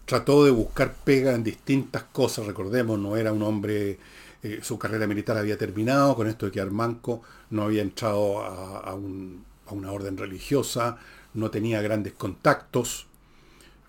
Trató 0.09 0.43
de 0.43 0.49
buscar 0.49 0.95
pega 0.95 1.35
en 1.35 1.43
distintas 1.43 2.01
cosas, 2.01 2.47
recordemos, 2.47 2.97
no 2.97 3.15
era 3.15 3.31
un 3.31 3.43
hombre, 3.43 3.99
eh, 4.41 4.59
su 4.63 4.79
carrera 4.79 5.05
militar 5.05 5.37
había 5.37 5.55
terminado, 5.55 6.15
con 6.15 6.27
esto 6.27 6.47
de 6.47 6.51
que 6.51 6.59
Armanco 6.59 7.21
no 7.51 7.61
había 7.61 7.83
entrado 7.83 8.39
a, 8.39 8.95
una 8.95 9.91
orden 9.91 10.17
religiosa, 10.17 10.97
no 11.35 11.51
tenía 11.51 11.79
grandes 11.83 12.13
contactos. 12.13 13.05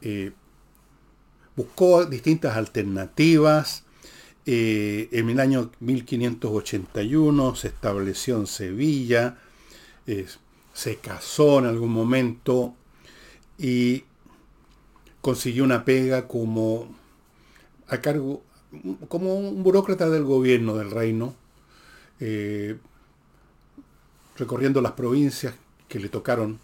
Eh, 0.03 0.33
buscó 1.57 2.05
distintas 2.05 2.55
alternativas. 2.55 3.85
en 4.45 5.31
el 5.31 5.41
año 5.41 5.71
1581 5.81 7.57
se 7.57 7.69
estableció 7.69 8.37
en 8.37 8.47
Sevilla 8.47 9.39
se 10.75 10.97
casó 10.97 11.61
en 11.61 11.65
algún 11.65 11.93
momento 11.93 12.75
y 13.59 14.05
consiguió 15.21 15.65
una 15.65 15.85
pega 15.85 16.27
como 16.27 16.89
a 17.89 17.99
cargo, 17.99 18.43
como 19.09 19.35
un 19.35 19.63
burócrata 19.63 20.09
del 20.09 20.25
gobierno 20.25 20.77
del 20.77 20.91
reino, 20.91 21.35
eh, 22.21 22.79
recorriendo 24.37 24.81
las 24.81 24.93
provincias 24.93 25.55
que 25.89 25.99
le 26.01 26.09
tocaron 26.09 26.61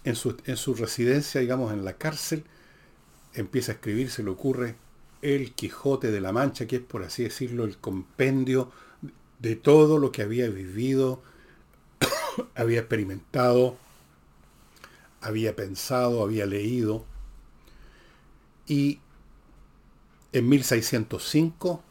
en 0.04 0.16
su, 0.16 0.38
en 0.46 0.58
su 0.58 0.76
residencia, 0.76 1.42
digamos, 1.42 1.74
en 1.74 1.84
la 1.84 1.94
cárcel, 1.94 2.44
empieza 3.34 3.72
a 3.72 3.76
escribir, 3.76 4.12
se 4.12 4.24
le 4.24 4.30
ocurre 4.30 4.76
el 5.22 5.54
Quijote 5.54 6.12
de 6.12 6.22
la 6.22 6.32
Mancha, 6.32 6.68
que 6.68 6.78
es, 6.78 6.82
por 6.82 7.04
así 7.04 7.24
decirlo, 7.24 7.64
el 7.64 7.78
compendio 7.78 8.72
de 9.40 9.56
todo 9.56 9.98
lo 9.98 10.12
que 10.12 10.22
había 10.22 10.50
vivido, 10.50 11.22
había 12.56 12.80
experimentado, 12.80 13.78
había 15.22 15.56
pensado, 15.56 16.22
había 16.22 16.46
leído. 16.46 17.06
Y 18.68 19.00
en 20.34 20.50
1605 20.50 21.84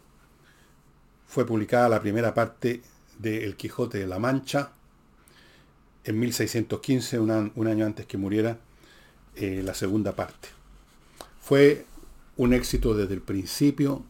fue 1.27 1.47
publicada 1.47 1.89
la 1.89 2.01
primera 2.01 2.35
parte 2.35 2.83
de 3.19 3.45
El 3.45 3.57
Quijote 3.57 3.99
de 3.99 4.07
la 4.07 4.19
Mancha. 4.19 4.73
En 6.05 6.19
1615, 6.21 7.19
un, 7.19 7.67
año 7.67 7.85
antes 7.85 8.07
que 8.07 8.17
muriera, 8.17 8.59
eh, 9.35 9.63
la 9.65 9.75
segunda 9.75 10.15
parte. 10.15 10.49
Fue 11.41 11.87
un 12.37 12.53
éxito 12.53 12.95
desde 12.95 13.15
el 13.15 13.23
principio, 13.23 14.05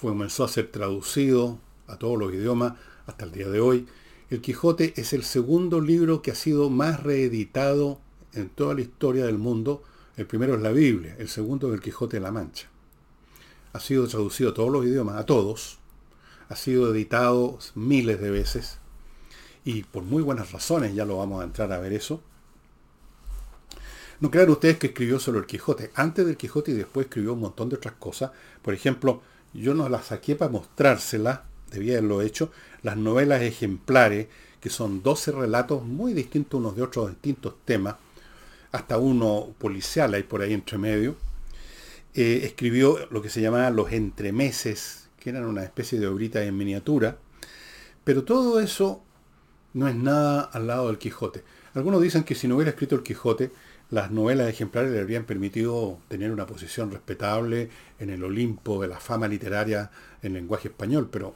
comenzó 0.00 0.44
a 0.44 0.48
ser 0.48 0.70
traducido 0.70 1.58
a 1.86 1.96
todos 1.96 2.18
los 2.18 2.32
idiomas 2.32 2.74
hasta 3.06 3.24
el 3.24 3.32
día 3.32 3.48
de 3.48 3.60
hoy. 3.60 3.86
El 4.30 4.40
Quijote 4.40 4.94
es 4.96 5.12
el 5.12 5.24
segundo 5.24 5.80
libro 5.80 6.22
que 6.22 6.30
ha 6.30 6.34
sido 6.36 6.70
más 6.70 7.02
reeditado 7.02 8.00
en 8.32 8.48
toda 8.48 8.74
la 8.74 8.80
historia 8.80 9.26
del 9.26 9.38
mundo. 9.38 9.82
El 10.16 10.26
primero 10.26 10.54
es 10.54 10.62
la 10.62 10.70
Biblia, 10.70 11.16
el 11.18 11.28
segundo 11.28 11.68
es 11.68 11.74
el 11.74 11.80
Quijote 11.80 12.18
de 12.18 12.22
la 12.22 12.30
Mancha. 12.30 12.68
Ha 13.72 13.80
sido 13.80 14.06
traducido 14.06 14.50
a 14.50 14.54
todos 14.54 14.70
los 14.70 14.86
idiomas, 14.86 15.16
a 15.16 15.26
todos. 15.26 15.79
Ha 16.50 16.56
sido 16.56 16.94
editado 16.94 17.58
miles 17.74 18.20
de 18.20 18.30
veces. 18.30 18.78
Y 19.64 19.84
por 19.84 20.02
muy 20.02 20.22
buenas 20.22 20.52
razones, 20.52 20.94
ya 20.94 21.06
lo 21.06 21.16
vamos 21.16 21.40
a 21.40 21.44
entrar 21.44 21.72
a 21.72 21.78
ver 21.78 21.94
eso. 21.94 22.22
No 24.20 24.30
crean 24.30 24.50
ustedes 24.50 24.76
que 24.76 24.88
escribió 24.88 25.18
solo 25.18 25.38
el 25.38 25.46
Quijote. 25.46 25.90
Antes 25.94 26.26
del 26.26 26.36
Quijote 26.36 26.72
y 26.72 26.74
después 26.74 27.06
escribió 27.06 27.32
un 27.32 27.40
montón 27.40 27.70
de 27.70 27.76
otras 27.76 27.94
cosas. 27.94 28.32
Por 28.60 28.74
ejemplo, 28.74 29.22
yo 29.54 29.74
no 29.74 29.88
las 29.88 30.06
saqué 30.06 30.36
para 30.36 30.50
mostrárselas, 30.50 31.40
debía 31.70 31.94
haberlo 31.94 32.20
hecho, 32.20 32.52
las 32.82 32.98
novelas 32.98 33.42
ejemplares, 33.42 34.28
que 34.60 34.68
son 34.68 35.02
12 35.02 35.32
relatos 35.32 35.84
muy 35.84 36.12
distintos 36.12 36.60
unos 36.60 36.76
de 36.76 36.82
otros 36.82 37.08
distintos 37.10 37.54
temas, 37.64 37.96
hasta 38.72 38.98
uno 38.98 39.54
policial 39.58 40.14
hay 40.14 40.22
por 40.22 40.42
ahí 40.42 40.52
entre 40.52 40.78
medio. 40.78 41.16
Eh, 42.14 42.42
escribió 42.44 42.98
lo 43.10 43.22
que 43.22 43.30
se 43.30 43.40
llamaba 43.40 43.70
los 43.70 43.92
entremeses, 43.92 45.08
que 45.20 45.30
eran 45.30 45.44
una 45.44 45.62
especie 45.62 46.00
de 46.00 46.08
obrita 46.08 46.42
en 46.42 46.56
miniatura. 46.56 47.18
Pero 48.02 48.24
todo 48.24 48.58
eso 48.58 49.02
no 49.74 49.86
es 49.86 49.94
nada 49.94 50.40
al 50.40 50.66
lado 50.66 50.88
del 50.88 50.98
Quijote. 50.98 51.44
Algunos 51.74 52.02
dicen 52.02 52.24
que 52.24 52.34
si 52.34 52.48
no 52.48 52.56
hubiera 52.56 52.70
escrito 52.70 52.96
el 52.96 53.02
Quijote, 53.02 53.52
las 53.90 54.10
novelas 54.10 54.48
ejemplares 54.48 54.90
le 54.90 55.00
habrían 55.00 55.24
permitido 55.24 55.98
tener 56.08 56.32
una 56.32 56.46
posición 56.46 56.90
respetable 56.90 57.70
en 57.98 58.10
el 58.10 58.24
Olimpo 58.24 58.80
de 58.80 58.88
la 58.88 58.98
fama 58.98 59.28
literaria 59.28 59.90
en 60.22 60.34
lenguaje 60.34 60.68
español, 60.68 61.08
pero 61.10 61.34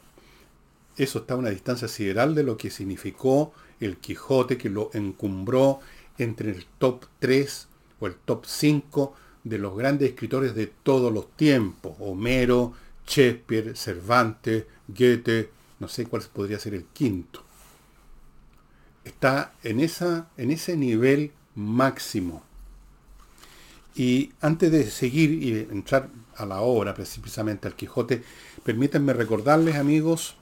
eso 0.97 1.21
está 1.21 1.35
a 1.35 1.39
una 1.39 1.51
distancia 1.51 1.89
sideral 1.89 2.35
de 2.35 2.45
lo 2.45 2.57
que 2.57 2.71
significó 2.71 3.53
el 3.81 3.97
Quijote, 3.99 4.57
que 4.57 4.71
lo 4.71 4.91
encumbró 4.95 5.81
entre 6.19 6.51
el 6.51 6.65
top 6.79 7.05
3 7.19 7.69
o 8.01 8.07
el 8.07 8.15
top 8.15 8.47
5 8.47 9.15
de 9.43 9.59
los 9.59 9.77
grandes 9.77 10.11
escritores 10.11 10.55
de 10.55 10.69
todos 10.69 11.13
los 11.13 11.37
tiempos. 11.37 11.97
Homero, 11.99 12.73
Shakespeare, 13.07 13.75
Cervantes, 13.77 14.65
Goethe, 14.89 15.51
no 15.81 15.89
sé 15.89 16.07
cuál 16.07 16.23
podría 16.33 16.59
ser 16.59 16.75
el 16.75 16.85
quinto. 16.87 17.43
Está 19.05 19.53
en, 19.63 19.81
esa, 19.81 20.29
en 20.37 20.51
ese 20.51 20.77
nivel 20.77 21.33
máximo. 21.55 22.43
Y 23.95 24.33
antes 24.41 24.73
de 24.73 24.91
seguir 24.91 25.31
y 25.43 25.59
entrar 25.71 26.09
a 26.37 26.47
la 26.47 26.61
obra, 26.61 26.95
precisamente 26.95 27.69
al 27.69 27.77
Quijote, 27.77 28.25
permítanme 28.65 29.13
recordarles, 29.13 29.77
amigos, 29.77 30.37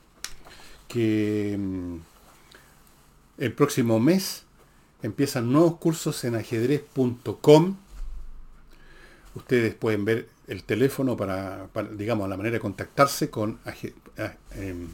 que 0.89 1.57
mm, 1.59 1.97
el 3.39 3.53
próximo 3.53 4.01
mes 4.01 4.45
empiezan 5.03 5.53
nuevos 5.53 5.77
cursos 5.79 6.25
en 6.25 6.37
ajedrez.com. 6.37 7.77
Ustedes 9.35 9.75
pueden 9.75 10.05
ver 10.05 10.29
el 10.49 10.65
teléfono 10.65 11.17
para, 11.17 11.69
digamos, 11.93 12.29
la 12.29 12.37
manera 12.37 12.55
de 12.55 12.61
contactarse 12.61 13.31
con 13.31 13.59
em, 14.57 14.89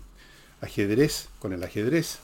ajedrez, 0.61 1.29
con 1.39 1.53
el 1.53 1.63
ajedrez. 1.63 2.19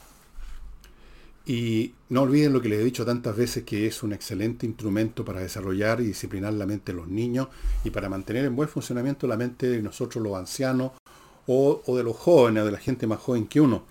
Y 1.47 1.93
no 2.09 2.23
olviden 2.23 2.55
lo 2.55 2.63
que 2.63 2.71
les 2.71 2.81
he 2.81 2.85
dicho 2.85 3.05
tantas 3.05 3.37
veces, 3.37 3.65
que 3.65 3.87
es 3.87 4.03
un 4.03 4.15
excelente 4.15 4.65
instrumento 4.65 5.25
para 5.25 5.41
desarrollar 5.41 6.01
y 6.01 6.07
disciplinar 6.07 6.55
la 6.55 6.65
mente 6.65 6.93
de 6.93 6.97
los 6.97 7.09
niños 7.09 7.49
y 7.85 7.91
para 7.91 8.09
mantener 8.09 8.47
en 8.47 8.57
buen 8.57 8.69
funcionamiento 8.69 9.27
la 9.27 9.37
mente 9.37 9.69
de 9.69 9.83
nosotros 9.83 10.25
los 10.25 10.37
ancianos 10.37 10.93
o, 11.47 11.83
de 11.97 12.03
los 12.03 12.17
jóvenes, 12.17 12.65
de 12.65 12.71
la 12.71 12.79
gente 12.79 13.07
más 13.07 13.21
joven 13.21 13.47
que 13.47 13.61
uno. 13.61 13.85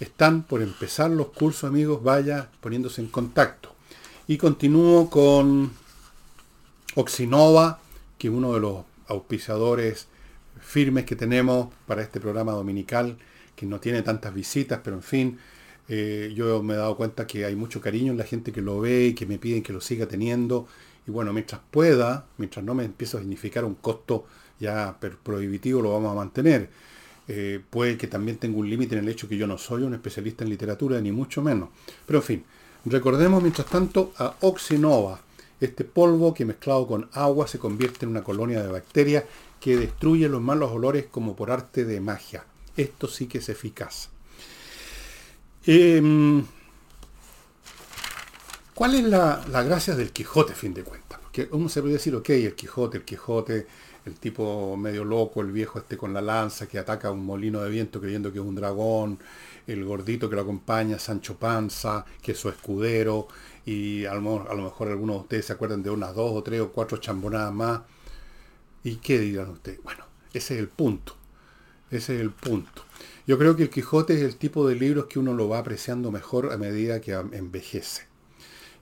Están 0.00 0.42
por 0.42 0.60
empezar 0.60 1.10
los 1.10 1.28
cursos, 1.28 1.64
amigos, 1.64 2.02
vaya 2.02 2.50
poniéndose 2.60 3.00
en 3.00 3.08
contacto. 3.08 3.74
Y 4.26 4.36
continúo 4.36 5.08
con 5.08 5.72
Oxinova, 6.94 7.80
que 8.22 8.30
uno 8.30 8.54
de 8.54 8.60
los 8.60 8.84
auspiciadores 9.08 10.06
firmes 10.60 11.04
que 11.04 11.16
tenemos 11.16 11.74
para 11.88 12.02
este 12.02 12.20
programa 12.20 12.52
dominical, 12.52 13.18
que 13.56 13.66
no 13.66 13.80
tiene 13.80 14.02
tantas 14.02 14.32
visitas, 14.32 14.78
pero 14.84 14.94
en 14.94 15.02
fin, 15.02 15.38
eh, 15.88 16.32
yo 16.32 16.62
me 16.62 16.74
he 16.74 16.76
dado 16.76 16.96
cuenta 16.96 17.26
que 17.26 17.44
hay 17.44 17.56
mucho 17.56 17.80
cariño 17.80 18.12
en 18.12 18.18
la 18.18 18.22
gente 18.22 18.52
que 18.52 18.60
lo 18.60 18.78
ve 18.78 19.06
y 19.06 19.14
que 19.14 19.26
me 19.26 19.38
piden 19.38 19.64
que 19.64 19.72
lo 19.72 19.80
siga 19.80 20.06
teniendo. 20.06 20.68
Y 21.04 21.10
bueno, 21.10 21.32
mientras 21.32 21.62
pueda, 21.68 22.26
mientras 22.38 22.64
no 22.64 22.74
me 22.74 22.84
empiece 22.84 23.16
a 23.16 23.20
significar 23.20 23.64
un 23.64 23.74
costo 23.74 24.24
ya 24.60 24.96
prohibitivo, 25.24 25.82
lo 25.82 25.92
vamos 25.92 26.12
a 26.12 26.14
mantener. 26.14 26.70
Eh, 27.26 27.60
puede 27.70 27.96
que 27.96 28.06
también 28.06 28.36
tenga 28.36 28.56
un 28.56 28.70
límite 28.70 28.94
en 28.94 29.02
el 29.02 29.08
hecho 29.08 29.28
que 29.28 29.36
yo 29.36 29.48
no 29.48 29.58
soy 29.58 29.82
un 29.82 29.94
especialista 29.94 30.44
en 30.44 30.50
literatura, 30.50 31.00
ni 31.00 31.10
mucho 31.10 31.42
menos. 31.42 31.70
Pero 32.06 32.20
en 32.20 32.24
fin, 32.24 32.44
recordemos 32.84 33.42
mientras 33.42 33.66
tanto 33.66 34.12
a 34.16 34.36
Oxinova, 34.42 35.18
este 35.66 35.84
polvo 35.84 36.34
que 36.34 36.44
mezclado 36.44 36.86
con 36.86 37.08
agua 37.12 37.46
se 37.46 37.58
convierte 37.58 38.04
en 38.04 38.10
una 38.10 38.24
colonia 38.24 38.62
de 38.62 38.70
bacterias 38.70 39.24
que 39.60 39.76
destruye 39.76 40.28
los 40.28 40.42
malos 40.42 40.72
olores 40.72 41.06
como 41.10 41.36
por 41.36 41.50
arte 41.50 41.84
de 41.84 42.00
magia. 42.00 42.44
Esto 42.76 43.06
sí 43.06 43.26
que 43.26 43.38
es 43.38 43.48
eficaz. 43.48 44.08
Em, 45.64 46.44
¿Cuál 48.74 48.94
es 48.96 49.04
la, 49.04 49.44
gracia 49.62 49.94
del 49.94 50.10
Quijote, 50.10 50.54
a 50.54 50.56
fin 50.56 50.74
de 50.74 50.82
cuentas? 50.82 51.20
Porque 51.22 51.48
uno 51.52 51.68
se 51.68 51.80
puede 51.80 51.94
decir, 51.94 52.14
ok, 52.16 52.30
el 52.30 52.54
Quijote, 52.54 52.96
el 52.98 53.04
Quijote, 53.04 53.66
el 54.04 54.14
tipo 54.14 54.76
medio 54.76 55.04
loco, 55.04 55.40
el 55.40 55.52
viejo 55.52 55.78
este 55.78 55.96
con 55.96 56.12
la 56.12 56.20
lanza 56.20 56.66
que 56.66 56.78
ataca 56.78 57.12
un 57.12 57.24
molino 57.24 57.60
de 57.60 57.70
viento 57.70 58.00
creyendo 58.00 58.32
que 58.32 58.40
es 58.40 58.44
un 58.44 58.56
dragón, 58.56 59.20
el 59.66 59.84
gordito 59.84 60.28
que 60.28 60.34
lo 60.34 60.42
acompaña, 60.42 60.98
Sancho 60.98 61.36
Panza, 61.36 62.04
que 62.20 62.32
es 62.32 62.38
su 62.38 62.48
escudero, 62.48 63.28
y 63.64 64.04
a 64.06 64.14
lo, 64.14 64.20
mejor 64.20 64.88
algunos 64.88 65.16
de 65.16 65.20
ustedes 65.22 65.46
se 65.46 65.52
acuerdan 65.52 65.82
de 65.82 65.90
unas 65.90 66.14
dos 66.14 66.32
o 66.32 66.42
tres 66.42 66.60
o 66.60 66.72
cuatro 66.72 66.98
chambonadas 66.98 67.52
más. 67.52 67.80
¿Y 68.84 68.96
qué 68.96 69.18
dirán 69.18 69.50
ustedes? 69.50 69.82
Bueno, 69.82 70.04
ese 70.32 70.54
es 70.54 70.60
el 70.60 70.68
punto. 70.68 71.14
Ese 71.90 72.16
es 72.16 72.20
el 72.20 72.30
punto. 72.30 72.82
Yo 73.26 73.38
creo 73.38 73.54
que 73.54 73.62
el 73.64 73.70
Quijote 73.70 74.14
es 74.14 74.22
el 74.22 74.36
tipo 74.36 74.66
de 74.66 74.74
libros 74.74 75.06
que 75.06 75.18
uno 75.18 75.34
lo 75.34 75.48
va 75.48 75.58
apreciando 75.58 76.10
mejor 76.10 76.52
a 76.52 76.56
medida 76.56 77.00
que 77.00 77.12
envejece. 77.12 78.06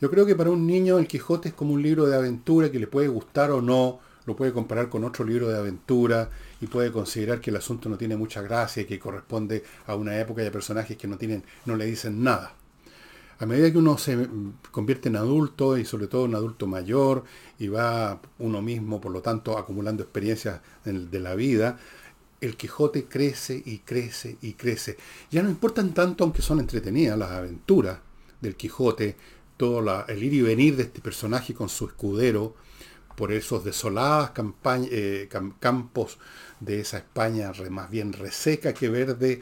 Yo 0.00 0.10
creo 0.10 0.24
que 0.24 0.34
para 0.34 0.50
un 0.50 0.66
niño 0.66 0.98
el 0.98 1.06
Quijote 1.06 1.50
es 1.50 1.54
como 1.54 1.74
un 1.74 1.82
libro 1.82 2.06
de 2.06 2.16
aventura 2.16 2.70
que 2.70 2.78
le 2.78 2.86
puede 2.86 3.08
gustar 3.08 3.50
o 3.50 3.60
no, 3.60 4.00
lo 4.24 4.36
puede 4.36 4.52
comparar 4.52 4.88
con 4.88 5.04
otro 5.04 5.24
libro 5.24 5.48
de 5.48 5.58
aventura 5.58 6.30
y 6.60 6.66
puede 6.66 6.92
considerar 6.92 7.40
que 7.40 7.50
el 7.50 7.56
asunto 7.56 7.88
no 7.88 7.98
tiene 7.98 8.16
mucha 8.16 8.40
gracia 8.40 8.82
y 8.82 8.86
que 8.86 8.98
corresponde 8.98 9.64
a 9.86 9.94
una 9.94 10.18
época 10.18 10.42
y 10.42 10.46
a 10.46 10.52
personajes 10.52 10.96
que 10.96 11.08
no, 11.08 11.18
tienen, 11.18 11.42
no 11.66 11.76
le 11.76 11.84
dicen 11.86 12.22
nada. 12.22 12.54
A 13.40 13.46
medida 13.46 13.72
que 13.72 13.78
uno 13.78 13.96
se 13.96 14.28
convierte 14.70 15.08
en 15.08 15.16
adulto 15.16 15.78
y 15.78 15.86
sobre 15.86 16.08
todo 16.08 16.26
en 16.26 16.34
adulto 16.34 16.66
mayor 16.66 17.24
y 17.58 17.68
va 17.68 18.20
uno 18.38 18.60
mismo, 18.60 19.00
por 19.00 19.12
lo 19.12 19.22
tanto, 19.22 19.56
acumulando 19.56 20.02
experiencias 20.02 20.60
de 20.84 21.20
la 21.20 21.34
vida, 21.34 21.78
el 22.42 22.58
Quijote 22.58 23.06
crece 23.06 23.62
y 23.64 23.78
crece 23.78 24.36
y 24.42 24.52
crece. 24.52 24.98
Ya 25.30 25.42
no 25.42 25.48
importan 25.48 25.94
tanto, 25.94 26.22
aunque 26.22 26.42
son 26.42 26.60
entretenidas, 26.60 27.18
las 27.18 27.30
aventuras 27.30 28.00
del 28.42 28.56
Quijote, 28.56 29.16
todo 29.56 30.04
el 30.06 30.22
ir 30.22 30.34
y 30.34 30.42
venir 30.42 30.76
de 30.76 30.82
este 30.82 31.00
personaje 31.00 31.54
con 31.54 31.70
su 31.70 31.86
escudero 31.86 32.54
por 33.16 33.32
esos 33.32 33.64
desolados 33.64 34.32
eh, 34.90 35.28
campos 35.58 36.18
de 36.60 36.80
esa 36.80 36.98
España 36.98 37.52
más 37.70 37.90
bien 37.90 38.12
reseca 38.12 38.74
que 38.74 38.90
verde, 38.90 39.40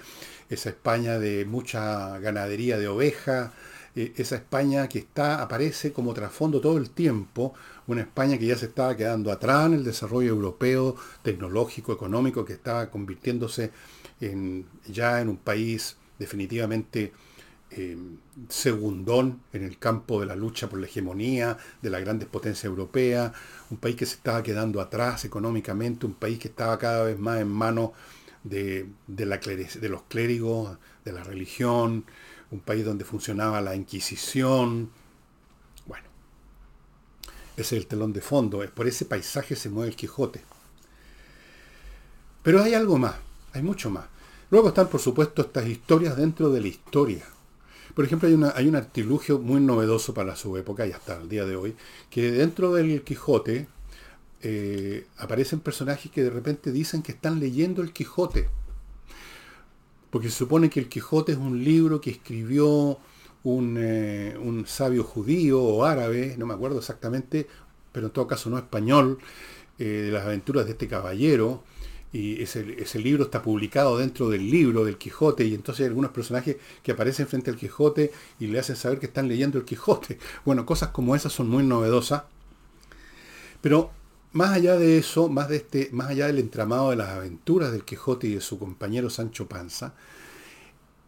esa 0.49 0.69
España 0.69 1.19
de 1.19 1.45
mucha 1.45 2.17
ganadería 2.21 2.79
de 2.79 2.87
oveja 2.87 3.53
eh, 3.99 4.13
esa 4.17 4.37
España 4.37 4.89
que 4.89 5.01
está, 5.01 5.43
aparece 5.43 5.93
como 5.93 6.15
trasfondo 6.15 6.61
todo 6.61 6.79
el 6.79 6.91
tiempo, 6.91 7.53
una 7.89 8.03
España 8.03 8.39
que 8.39 8.47
ya 8.47 8.57
se 8.57 8.67
estaba 8.67 8.97
quedando 8.97 9.33
atrás 9.33 9.67
en 9.67 9.75
el 9.75 9.83
desarrollo 9.83 10.29
europeo, 10.29 10.95
tecnológico, 11.25 11.93
económico, 11.93 12.45
que 12.45 12.53
estaba 12.53 12.91
convirtiéndose 12.91 13.73
en, 14.21 14.67
ya 14.87 15.21
en 15.21 15.29
un 15.29 15.37
país 15.37 15.97
definitivamente 16.17 17.13
eh, 17.73 17.99
segundón 18.49 19.43
en 19.53 19.65
el 19.65 19.79
campo 19.79 20.21
de 20.21 20.27
la 20.27 20.37
lucha 20.37 20.69
por 20.69 20.79
la 20.79 20.87
hegemonía 20.87 21.57
de 21.83 21.91
las 21.91 22.01
grandes 22.01 22.29
potencias 22.29 22.67
europeas, 22.67 23.33
un 23.69 23.79
país 23.79 23.97
que 23.97 24.07
se 24.07 24.15
estaba 24.15 24.45
quedando 24.45 24.81
atrás 24.81 25.25
económicamente, 25.25 26.07
un 26.07 26.15
país 26.15 26.39
que 26.39 26.49
estaba 26.49 26.79
cada 26.79 27.03
vez 27.03 27.19
más 27.19 27.41
en 27.41 27.49
manos 27.49 27.91
de, 28.45 28.87
los 29.09 30.03
clérigos, 30.03 30.79
de 31.05 31.13
la 31.13 31.25
religión, 31.25 32.05
un 32.51 32.61
país 32.61 32.85
donde 32.85 33.05
funcionaba 33.05 33.61
la 33.61 33.75
Inquisición. 33.75 34.91
Bueno, 35.87 36.07
ese 37.57 37.77
es 37.77 37.83
el 37.83 37.87
telón 37.87 38.13
de 38.13 38.21
fondo, 38.21 38.63
es 38.63 38.71
por 38.71 38.87
ese 38.87 39.05
paisaje 39.05 39.57
se 39.57 39.69
mueve 39.71 39.91
el 39.91 39.97
Quijote. 39.97 40.43
Pero 42.43 42.63
hay 42.63 42.75
algo 42.75 42.99
más, 42.99 43.17
hay 43.53 43.63
mucho 43.63 43.91
más. 43.91 44.07
Luego 44.51 44.69
están, 44.69 44.89
por 44.89 45.01
supuesto, 45.01 45.43
estas 45.43 45.67
historias 45.67 46.17
dentro 46.17 46.51
de 46.51 46.61
la 46.61 46.69
historia. 46.69 47.25
Por 47.95 48.05
ejemplo, 48.05 48.29
hay, 48.29 48.35
una, 48.35 48.53
hay 48.55 48.69
un 48.69 48.77
artilugio 48.77 49.39
muy 49.39 49.61
novedoso 49.61 50.15
para 50.15 50.37
su 50.37 50.57
época 50.57 50.87
y 50.87 50.93
hasta 50.93 51.17
el 51.17 51.29
día 51.29 51.45
de 51.45 51.57
hoy, 51.57 51.77
que 52.11 52.31
dentro 52.31 52.73
del 52.73 53.03
Quijote 53.03 53.67
eh, 54.41 55.07
aparecen 55.17 55.61
personajes 55.61 56.11
que 56.13 56.23
de 56.23 56.31
repente 56.31 56.71
dicen 56.71 57.03
que 57.03 57.13
están 57.13 57.41
leyendo 57.41 57.83
el 57.83 57.93
Quijote. 57.93 58.49
Porque 60.11 60.31
se 60.31 60.37
supone 60.37 60.71
que 60.71 60.81
el 60.81 60.89
Quijote 60.89 61.33
es 61.33 61.39
un 61.39 61.63
libro 61.63 62.01
que 62.01 62.11
escribió 62.11 62.99
un, 63.45 63.77
eh, 63.79 64.37
un 64.41 64.67
sabio 64.67 65.05
judío 65.05 65.63
o 65.63 65.85
árabe, 65.85 66.35
no 66.39 66.47
me 66.47 66.55
acuerdo 66.55 66.79
exactamente, 66.79 67.47
pero 67.93 68.07
en 68.07 68.13
todo 68.13 68.27
caso 68.27 68.51
no 68.51 68.59
español, 68.59 69.19
eh, 69.79 69.85
de 69.85 70.11
las 70.11 70.25
aventuras 70.25 70.65
de 70.67 70.73
este 70.73 70.89
caballero, 70.89 71.63
y 72.13 72.43
ese, 72.43 72.99
libro 72.99 73.25
está 73.25 73.43
publicado 73.43 73.99
dentro 73.99 74.31
del 74.31 74.51
libro 74.51 74.85
del 74.85 74.97
Quijote 74.97 75.45
y 75.45 75.55
entonces 75.55 75.83
hay 75.83 75.89
algunos 75.89 76.11
personajes 76.11 76.57
que 76.83 76.93
aparecen 76.93 77.27
frente 77.27 77.51
al 77.51 77.57
Quijote 77.57 78.13
y 78.41 78.47
le 78.47 78.59
hacen 78.59 78.77
saber 78.77 78.99
que 78.99 79.07
están 79.07 79.29
leyendo 79.29 79.59
el 79.59 79.65
Quijote. 79.65 80.19
Bueno, 80.45 80.65
cosas 80.65 80.89
como 80.89 81.15
esas 81.15 81.33
son 81.33 81.49
muy 81.49 81.63
novedosas. 81.65 82.23
Pero 83.61 83.91
más 84.33 84.51
allá 84.51 84.77
de 84.77 84.99
eso, 84.99 85.29
más, 85.29 85.49
de 85.49 85.57
este, 85.57 85.89
más 85.93 86.09
allá 86.09 86.27
del 86.27 86.39
entramado 86.39 86.91
de 86.91 86.97
las 86.97 87.09
aventuras 87.09 87.73
del 87.73 87.85
Quijote 87.85 88.29
y 88.29 88.35
de 88.35 88.41
su 88.41 88.59
compañero 88.59 89.11
Sancho 89.11 89.49
Panza, 89.49 89.95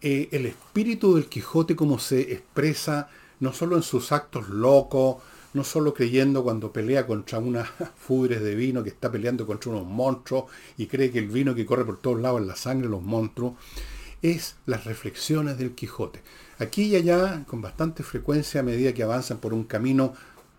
eh, 0.03 0.29
el 0.33 0.47
espíritu 0.47 1.15
del 1.15 1.27
Quijote 1.27 1.77
como 1.77 1.99
se 1.99 2.33
expresa 2.33 3.11
no 3.41 3.53
solo 3.53 3.77
en 3.77 3.83
sus 3.83 4.13
actos 4.13 4.49
locos, 4.49 5.17
no 5.53 5.65
solo 5.65 5.93
creyendo 5.95 6.43
cuando 6.43 6.73
pelea 6.73 7.07
contra 7.07 7.39
unas 7.39 7.69
fudres 7.97 8.41
de 8.43 8.55
vino 8.55 8.83
que 8.83 8.91
está 8.91 9.11
peleando 9.11 9.47
contra 9.47 9.71
unos 9.71 9.87
monstruos 9.87 10.45
y 10.79 10.87
cree 10.87 11.11
que 11.11 11.19
el 11.19 11.29
vino 11.29 11.55
que 11.55 11.67
corre 11.67 11.85
por 11.85 11.99
todos 11.99 12.21
lados 12.21 12.41
es 12.41 12.47
la 12.47 12.57
sangre 12.57 12.87
de 12.87 12.93
los 12.93 13.03
monstruos, 13.03 13.55
es 14.23 14.57
las 14.67 14.85
reflexiones 14.85 15.59
del 15.59 15.73
Quijote. 15.73 16.23
Aquí 16.59 16.85
y 16.85 16.97
allá, 16.97 17.45
con 17.47 17.63
bastante 17.63 18.03
frecuencia, 18.03 18.61
a 18.61 18.65
medida 18.65 18.93
que 18.93 19.03
avanzan 19.03 19.39
por 19.39 19.55
un 19.55 19.65
camino, 19.65 20.13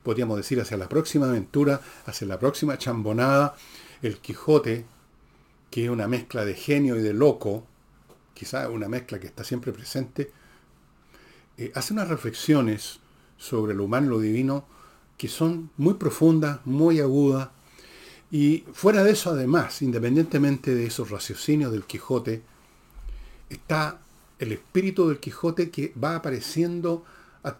podríamos 0.03 0.37
decir, 0.37 0.59
hacia 0.59 0.77
la 0.77 0.89
próxima 0.89 1.27
aventura, 1.27 1.81
hacia 2.05 2.27
la 2.27 2.39
próxima 2.39 2.77
chambonada, 2.77 3.55
el 4.01 4.17
Quijote, 4.17 4.85
que 5.69 5.85
es 5.85 5.89
una 5.89 6.07
mezcla 6.07 6.43
de 6.45 6.53
genio 6.53 6.97
y 6.97 7.01
de 7.01 7.13
loco, 7.13 7.65
quizá 8.33 8.69
una 8.69 8.89
mezcla 8.89 9.19
que 9.19 9.27
está 9.27 9.43
siempre 9.43 9.71
presente, 9.71 10.31
eh, 11.57 11.71
hace 11.75 11.93
unas 11.93 12.09
reflexiones 12.09 12.99
sobre 13.37 13.73
lo 13.73 13.85
humano 13.85 14.07
y 14.07 14.09
lo 14.09 14.19
divino 14.19 14.65
que 15.17 15.27
son 15.27 15.69
muy 15.77 15.93
profundas, 15.93 16.59
muy 16.65 16.99
agudas, 16.99 17.49
y 18.31 18.63
fuera 18.73 19.03
de 19.03 19.11
eso 19.11 19.31
además, 19.31 19.81
independientemente 19.81 20.73
de 20.73 20.85
esos 20.85 21.09
raciocinios 21.09 21.71
del 21.71 21.83
Quijote, 21.83 22.41
está 23.49 23.99
el 24.39 24.53
espíritu 24.53 25.09
del 25.09 25.19
Quijote 25.19 25.69
que 25.69 25.93
va 26.01 26.15
apareciendo 26.15 27.03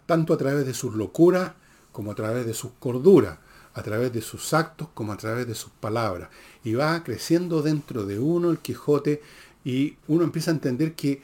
tanto 0.06 0.32
a 0.32 0.38
través 0.38 0.66
de 0.66 0.74
sus 0.74 0.94
locuras 0.94 1.52
como 1.92 2.10
a 2.10 2.14
través 2.14 2.46
de 2.46 2.54
sus 2.54 2.72
corduras, 2.78 3.38
a 3.74 3.82
través 3.82 4.12
de 4.12 4.20
sus 4.20 4.52
actos 4.52 4.88
como 4.94 5.12
a 5.12 5.16
través 5.16 5.46
de 5.46 5.54
sus 5.54 5.70
palabras. 5.72 6.30
Y 6.64 6.74
va 6.74 7.02
creciendo 7.04 7.62
dentro 7.62 8.04
de 8.04 8.18
uno 8.18 8.50
el 8.50 8.58
Quijote 8.58 9.22
y 9.64 9.96
uno 10.08 10.24
empieza 10.24 10.50
a 10.50 10.54
entender 10.54 10.94
que 10.94 11.22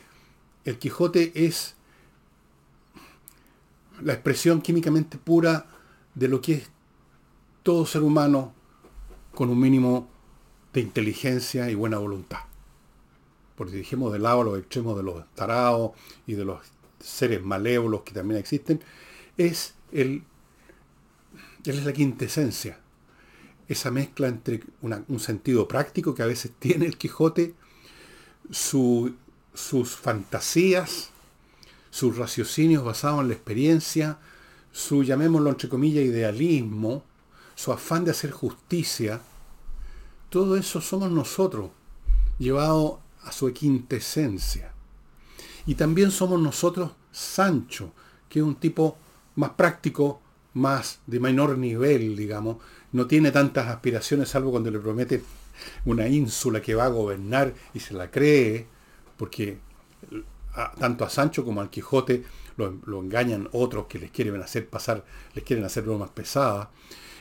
el 0.64 0.78
Quijote 0.78 1.32
es 1.34 1.74
la 4.02 4.12
expresión 4.12 4.60
químicamente 4.60 5.18
pura 5.18 5.66
de 6.14 6.28
lo 6.28 6.40
que 6.40 6.54
es 6.54 6.70
todo 7.62 7.84
ser 7.86 8.02
humano 8.02 8.52
con 9.34 9.50
un 9.50 9.60
mínimo 9.60 10.08
de 10.72 10.80
inteligencia 10.80 11.70
y 11.70 11.74
buena 11.74 11.98
voluntad. 11.98 12.40
Porque 13.56 13.76
dijimos 13.76 14.12
de 14.12 14.18
lado 14.18 14.44
los 14.44 14.58
extremos 14.58 14.96
de 14.96 15.02
los 15.02 15.24
tarados 15.34 15.92
y 16.26 16.34
de 16.34 16.44
los 16.44 16.60
seres 17.00 17.42
malévolos 17.42 18.02
que 18.02 18.12
también 18.12 18.38
existen, 18.38 18.80
es 19.36 19.74
el 19.92 20.22
es 21.76 21.84
la 21.84 21.92
quintesencia. 21.92 22.80
Esa 23.68 23.90
mezcla 23.90 24.28
entre 24.28 24.62
un 24.80 25.20
sentido 25.20 25.68
práctico 25.68 26.14
que 26.14 26.22
a 26.22 26.26
veces 26.26 26.52
tiene 26.58 26.86
el 26.86 26.96
Quijote, 26.96 27.54
sus 28.50 29.12
fantasías, 30.00 31.10
sus 31.90 32.16
raciocinios 32.16 32.84
basados 32.84 33.20
en 33.20 33.28
la 33.28 33.34
experiencia, 33.34 34.18
su, 34.72 35.02
llamémoslo 35.02 35.50
entre 35.50 35.68
comillas, 35.68 36.04
idealismo, 36.04 37.04
su 37.54 37.72
afán 37.72 38.04
de 38.04 38.12
hacer 38.12 38.30
justicia, 38.30 39.20
todo 40.30 40.56
eso 40.56 40.80
somos 40.80 41.10
nosotros, 41.10 41.70
llevado 42.38 43.00
a 43.24 43.32
su 43.32 43.52
quintesencia. 43.52 44.72
Y 45.66 45.74
también 45.74 46.10
somos 46.10 46.40
nosotros 46.40 46.92
Sancho, 47.10 47.92
que 48.28 48.38
es 48.38 48.44
un 48.44 48.54
tipo 48.54 48.96
más 49.36 49.50
práctico, 49.50 50.20
más 50.54 51.00
de 51.06 51.20
menor 51.20 51.58
nivel, 51.58 52.16
digamos, 52.16 52.56
no 52.92 53.06
tiene 53.06 53.30
tantas 53.30 53.68
aspiraciones, 53.68 54.28
salvo 54.28 54.50
cuando 54.50 54.70
le 54.70 54.78
promete 54.78 55.22
una 55.84 56.08
ínsula 56.08 56.62
que 56.62 56.74
va 56.74 56.84
a 56.84 56.88
gobernar 56.88 57.54
y 57.74 57.80
se 57.80 57.94
la 57.94 58.10
cree, 58.10 58.66
porque 59.16 59.58
tanto 60.78 61.04
a 61.04 61.10
Sancho 61.10 61.44
como 61.44 61.60
al 61.60 61.70
Quijote 61.70 62.24
lo, 62.56 63.00
engañan 63.00 63.48
otros 63.52 63.86
que 63.86 63.98
les 63.98 64.10
quieren 64.10 64.40
hacer 64.40 64.68
pasar, 64.68 65.04
les 65.34 65.44
quieren 65.44 65.64
hacer 65.64 65.84
bromas 65.84 66.10
pesadas. 66.10 66.68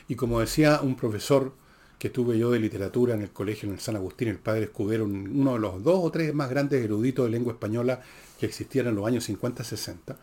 Y 0.08 0.16
como 0.16 0.40
decía 0.40 0.80
un 0.82 0.96
profesor 0.96 1.52
que 1.98 2.10
tuve 2.10 2.38
yo 2.38 2.50
de 2.50 2.60
literatura 2.60 3.14
en 3.14 3.22
el 3.22 3.30
colegio 3.30 3.68
en 3.68 3.74
el 3.74 3.80
San 3.80 3.96
Agustín, 3.96 4.28
el 4.28 4.38
padre 4.38 4.64
Escudero, 4.64 5.04
uno 5.04 5.54
de 5.54 5.58
los 5.58 5.82
dos 5.82 6.00
o 6.02 6.10
tres 6.10 6.32
más 6.34 6.48
grandes 6.48 6.82
eruditos 6.82 7.26
de 7.26 7.32
lengua 7.32 7.52
española 7.52 8.00
que 8.38 8.46
existían 8.46 8.86
en 8.86 8.94
los 8.94 9.06
años 9.06 9.28
50-60, 9.28 10.16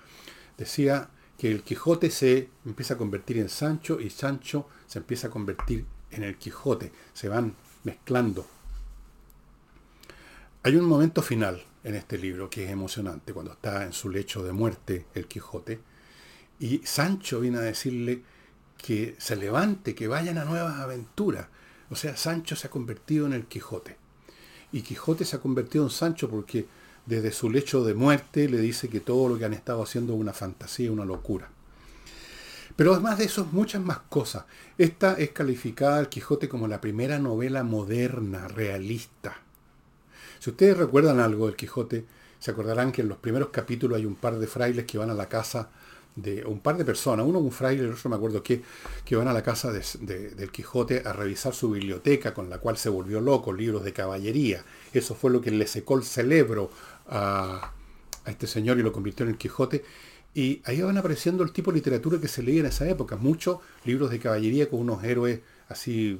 decía 0.57 1.09
que 1.37 1.51
el 1.51 1.63
Quijote 1.63 2.09
se 2.09 2.49
empieza 2.65 2.93
a 2.93 2.97
convertir 2.97 3.37
en 3.37 3.49
Sancho 3.49 3.99
y 3.99 4.09
Sancho 4.09 4.67
se 4.87 4.99
empieza 4.99 5.27
a 5.27 5.31
convertir 5.31 5.85
en 6.11 6.23
el 6.23 6.37
Quijote, 6.37 6.91
se 7.13 7.27
van 7.27 7.55
mezclando. 7.83 8.47
Hay 10.63 10.75
un 10.75 10.85
momento 10.85 11.21
final 11.21 11.63
en 11.83 11.95
este 11.95 12.17
libro, 12.17 12.49
que 12.49 12.65
es 12.65 12.71
emocionante, 12.71 13.33
cuando 13.33 13.51
está 13.51 13.83
en 13.83 13.93
su 13.93 14.09
lecho 14.09 14.43
de 14.43 14.51
muerte 14.51 15.05
el 15.13 15.27
Quijote, 15.27 15.79
y 16.59 16.79
Sancho 16.79 17.41
viene 17.41 17.57
a 17.57 17.61
decirle 17.61 18.23
que 18.77 19.15
se 19.17 19.35
levante, 19.35 19.93
que 19.93 20.07
vayan 20.07 20.37
a 20.37 20.45
nuevas 20.45 20.79
aventuras. 20.79 21.47
O 21.89 21.95
sea, 21.95 22.15
Sancho 22.15 22.55
se 22.55 22.67
ha 22.67 22.69
convertido 22.69 23.25
en 23.25 23.33
el 23.33 23.45
Quijote. 23.45 23.97
Y 24.71 24.81
Quijote 24.81 25.25
se 25.25 25.35
ha 25.35 25.39
convertido 25.39 25.83
en 25.83 25.89
Sancho 25.89 26.29
porque 26.29 26.65
desde 27.05 27.31
su 27.31 27.49
lecho 27.49 27.83
de 27.83 27.93
muerte 27.93 28.49
le 28.49 28.59
dice 28.59 28.89
que 28.89 28.99
todo 28.99 29.29
lo 29.29 29.37
que 29.37 29.45
han 29.45 29.53
estado 29.53 29.83
haciendo 29.83 30.13
es 30.13 30.19
una 30.19 30.33
fantasía, 30.33 30.91
una 30.91 31.05
locura. 31.05 31.49
Pero 32.75 32.93
además 32.93 33.17
de 33.17 33.25
eso, 33.25 33.47
muchas 33.51 33.81
más 33.81 33.99
cosas. 34.09 34.45
Esta 34.77 35.13
es 35.13 35.31
calificada 35.31 35.99
el 35.99 36.09
Quijote 36.09 36.49
como 36.49 36.67
la 36.67 36.81
primera 36.81 37.19
novela 37.19 37.63
moderna, 37.63 38.47
realista. 38.47 39.37
Si 40.39 40.49
ustedes 40.49 40.77
recuerdan 40.77 41.19
algo 41.19 41.45
del 41.45 41.55
Quijote, 41.55 42.05
se 42.39 42.51
acordarán 42.51 42.91
que 42.91 43.01
en 43.01 43.07
los 43.07 43.17
primeros 43.17 43.49
capítulos 43.49 43.97
hay 43.97 44.05
un 44.05 44.15
par 44.15 44.37
de 44.37 44.47
frailes 44.47 44.85
que 44.85 44.97
van 44.97 45.09
a 45.09 45.13
la 45.13 45.29
casa 45.29 45.69
de 46.15 46.45
un 46.45 46.59
par 46.59 46.77
de 46.77 46.85
personas, 46.85 47.25
uno 47.25 47.39
un 47.39 47.51
fraile, 47.51 47.83
el 47.83 47.91
otro 47.91 48.09
me 48.09 48.15
acuerdo 48.15 48.41
que, 48.41 48.61
que 49.03 49.15
van 49.15 49.27
a 49.27 49.33
la 49.33 49.43
casa 49.43 49.71
del 49.71 50.51
Quijote 50.51 51.03
a 51.05 51.13
revisar 51.13 51.53
su 51.53 51.71
biblioteca 51.71 52.33
con 52.33 52.49
la 52.49 52.59
cual 52.59 52.77
se 52.77 52.89
volvió 52.89 53.19
loco, 53.19 53.51
libros 53.51 53.83
de 53.83 53.93
caballería. 53.93 54.63
Eso 54.93 55.13
fue 55.13 55.31
lo 55.31 55.41
que 55.41 55.51
le 55.51 55.67
secó 55.67 55.97
el 55.97 56.03
cerebro 56.03 56.71
a, 57.07 57.71
este 58.25 58.47
señor 58.47 58.79
y 58.79 58.83
lo 58.83 58.91
convirtió 58.91 59.25
en 59.25 59.31
el 59.31 59.37
Quijote. 59.37 59.83
Y 60.33 60.61
ahí 60.65 60.81
van 60.81 60.97
apareciendo 60.97 61.43
el 61.43 61.51
tipo 61.51 61.71
de 61.71 61.77
literatura 61.77 62.19
que 62.19 62.27
se 62.27 62.43
leía 62.43 62.61
en 62.61 62.65
esa 62.65 62.87
época. 62.89 63.15
Muchos 63.15 63.59
libros 63.85 64.09
de 64.09 64.19
caballería 64.19 64.69
con 64.69 64.79
unos 64.81 65.03
héroes 65.03 65.41
así 65.69 66.19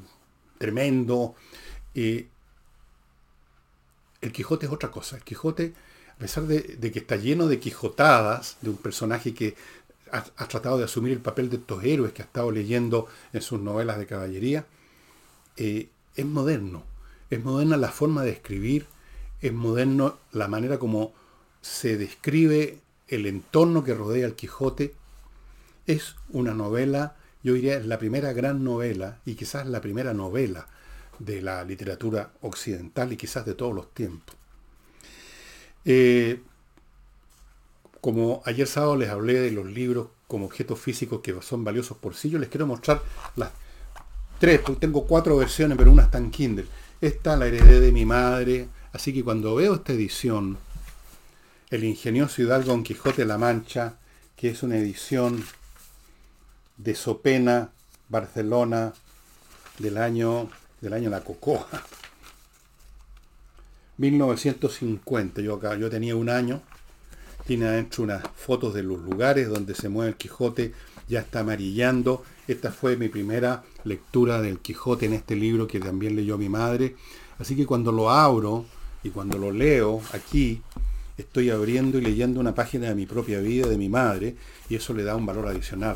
tremendos. 0.58 1.32
El 1.94 2.28
Quijote 4.32 4.68
es 4.68 4.72
otra 4.72 4.92
cosa. 4.92 5.18
El 5.18 5.24
Quijote 5.24 5.74
a 6.16 6.20
pesar 6.20 6.46
de, 6.48 6.92
que 6.92 7.00
está 7.00 7.18
lleno 7.18 7.48
de 7.48 7.60
quijotadas, 7.60 8.58
de 8.62 8.70
un 8.70 8.78
personaje 8.78 9.34
que 9.34 9.56
ha, 10.12 10.48
tratado 10.48 10.78
de 10.78 10.86
asumir 10.86 11.12
el 11.12 11.20
papel 11.20 11.50
de 11.50 11.58
estos 11.58 11.84
héroes 11.84 12.14
que 12.14 12.22
ha 12.22 12.26
estado 12.26 12.52
leyendo 12.52 13.08
en 13.34 13.42
sus 13.42 13.60
novelas 13.60 13.98
de 13.98 14.06
caballería, 14.06 14.66
eh, 15.58 15.90
es 16.16 16.26
moderno. 16.26 16.84
Es 17.30 17.44
moderna 17.44 17.76
la 17.76 17.90
forma 17.90 18.24
de 18.24 18.32
escribir, 18.32 18.86
es 19.48 19.54
moderno 19.54 20.18
la 20.32 20.48
manera 20.48 20.80
como 20.80 21.14
se 21.62 21.98
describe 21.98 22.80
el 23.08 23.28
entorno 23.28 23.84
que 23.84 23.94
rodea 23.94 24.26
al 24.26 24.36
Quijote. 24.36 24.96
Es 25.86 26.16
una 26.30 26.54
novela, 26.54 27.16
yo 27.44 27.54
diría, 27.54 27.78
es 27.78 27.86
la 27.86 28.00
primera 28.00 28.34
gran 28.34 28.64
novela 28.64 29.20
y 29.26 29.36
quizás 29.36 29.68
la 29.68 29.82
primera 29.82 30.14
novela 30.14 30.68
de 31.20 31.42
la 31.42 31.64
literatura 31.64 32.32
occidental 32.42 33.14
y 33.14 33.18
quizás 33.18 33.46
de 33.46 33.54
todos 33.54 33.76
los 33.76 33.94
tiempos. 33.94 34.36
Eh, 35.86 36.42
como 38.02 38.42
ayer 38.46 38.66
sábado 38.66 38.96
les 38.96 39.10
hablé 39.10 39.40
de 39.40 39.52
los 39.52 39.68
libros 39.68 40.08
como 40.28 40.46
objetos 40.46 40.80
físicos 40.80 41.22
que 41.22 41.40
son 41.44 41.64
valiosos 41.64 41.98
por 41.98 42.16
sí, 42.16 42.32
yo 42.32 42.40
les 42.40 42.50
quiero 42.50 42.66
mostrar 42.66 43.04
las 43.36 43.52
tres, 44.40 44.62
tengo 44.80 45.06
cuatro 45.06 45.38
versiones, 45.38 45.78
pero 45.78 45.92
una 45.92 46.04
está 46.04 46.18
en 46.18 46.32
Kindle. 46.32 46.66
Esta 47.00 47.38
la 47.38 47.46
heredé 47.46 47.80
de 47.80 47.92
mi 47.92 48.06
madre, 48.06 48.70
así 48.96 49.14
que 49.14 49.24
cuando 49.24 49.56
veo 49.56 49.76
esta 49.76 49.92
edición, 49.92 50.58
El 51.70 51.84
ingenioso 51.84 52.42
Hidalgo 52.42 52.70
Don 52.70 52.84
Quijote 52.84 53.24
de 53.24 53.26
la 53.26 53.38
Mancha, 53.38 53.98
que 54.38 54.50
es 54.50 54.64
una 54.64 54.78
edición 54.78 55.44
de 56.78 56.96
Sopena, 56.96 57.72
Barcelona, 58.08 58.94
del 59.80 59.98
año, 59.98 60.50
del 60.80 60.94
año 60.94 61.10
La 61.10 61.22
Cocoa, 61.22 61.68
1950, 63.98 65.42
yo 65.42 65.60
yo 65.76 65.90
tenía 65.90 66.16
un 66.16 66.30
año, 66.30 66.62
tiene 67.46 67.68
adentro 67.68 68.04
unas 68.04 68.24
fotos 68.36 68.74
de 68.74 68.84
los 68.84 69.00
lugares 69.02 69.50
donde 69.50 69.76
se 69.76 69.90
mueve 69.90 70.12
el 70.12 70.18
Quijote, 70.18 70.74
ya 71.10 71.20
está 71.20 71.42
amarillando. 71.42 72.24
Esta 72.48 72.72
fue 72.72 72.96
mi 72.96 73.10
primera 73.10 73.64
lectura 73.84 74.42
del 74.42 74.60
Quijote 74.60 75.06
en 75.06 75.14
este 75.14 75.36
libro 75.36 75.68
que 75.68 75.80
también 75.80 76.16
leyó 76.16 76.38
mi 76.38 76.50
madre. 76.50 76.96
Así 77.38 77.56
que 77.56 77.66
cuando 77.66 77.92
lo 77.92 78.10
abro 78.10 78.66
y 79.06 79.12
cuando 79.12 79.38
lo 79.38 79.52
leo 79.52 80.02
aquí, 80.14 80.64
estoy 81.16 81.52
abriendo 81.52 82.00
y 82.00 82.02
leyendo 82.02 82.40
una 82.40 82.56
página 82.56 82.88
de 82.88 82.96
mi 82.96 83.06
propia 83.06 83.40
vida, 83.40 83.68
de 83.68 83.78
mi 83.78 83.88
madre, 83.88 84.36
y 84.68 84.76
eso 84.76 84.96
le 84.96 85.04
da 85.04 85.16
un 85.16 85.28
valor 85.28 85.48
adicional. 85.48 85.96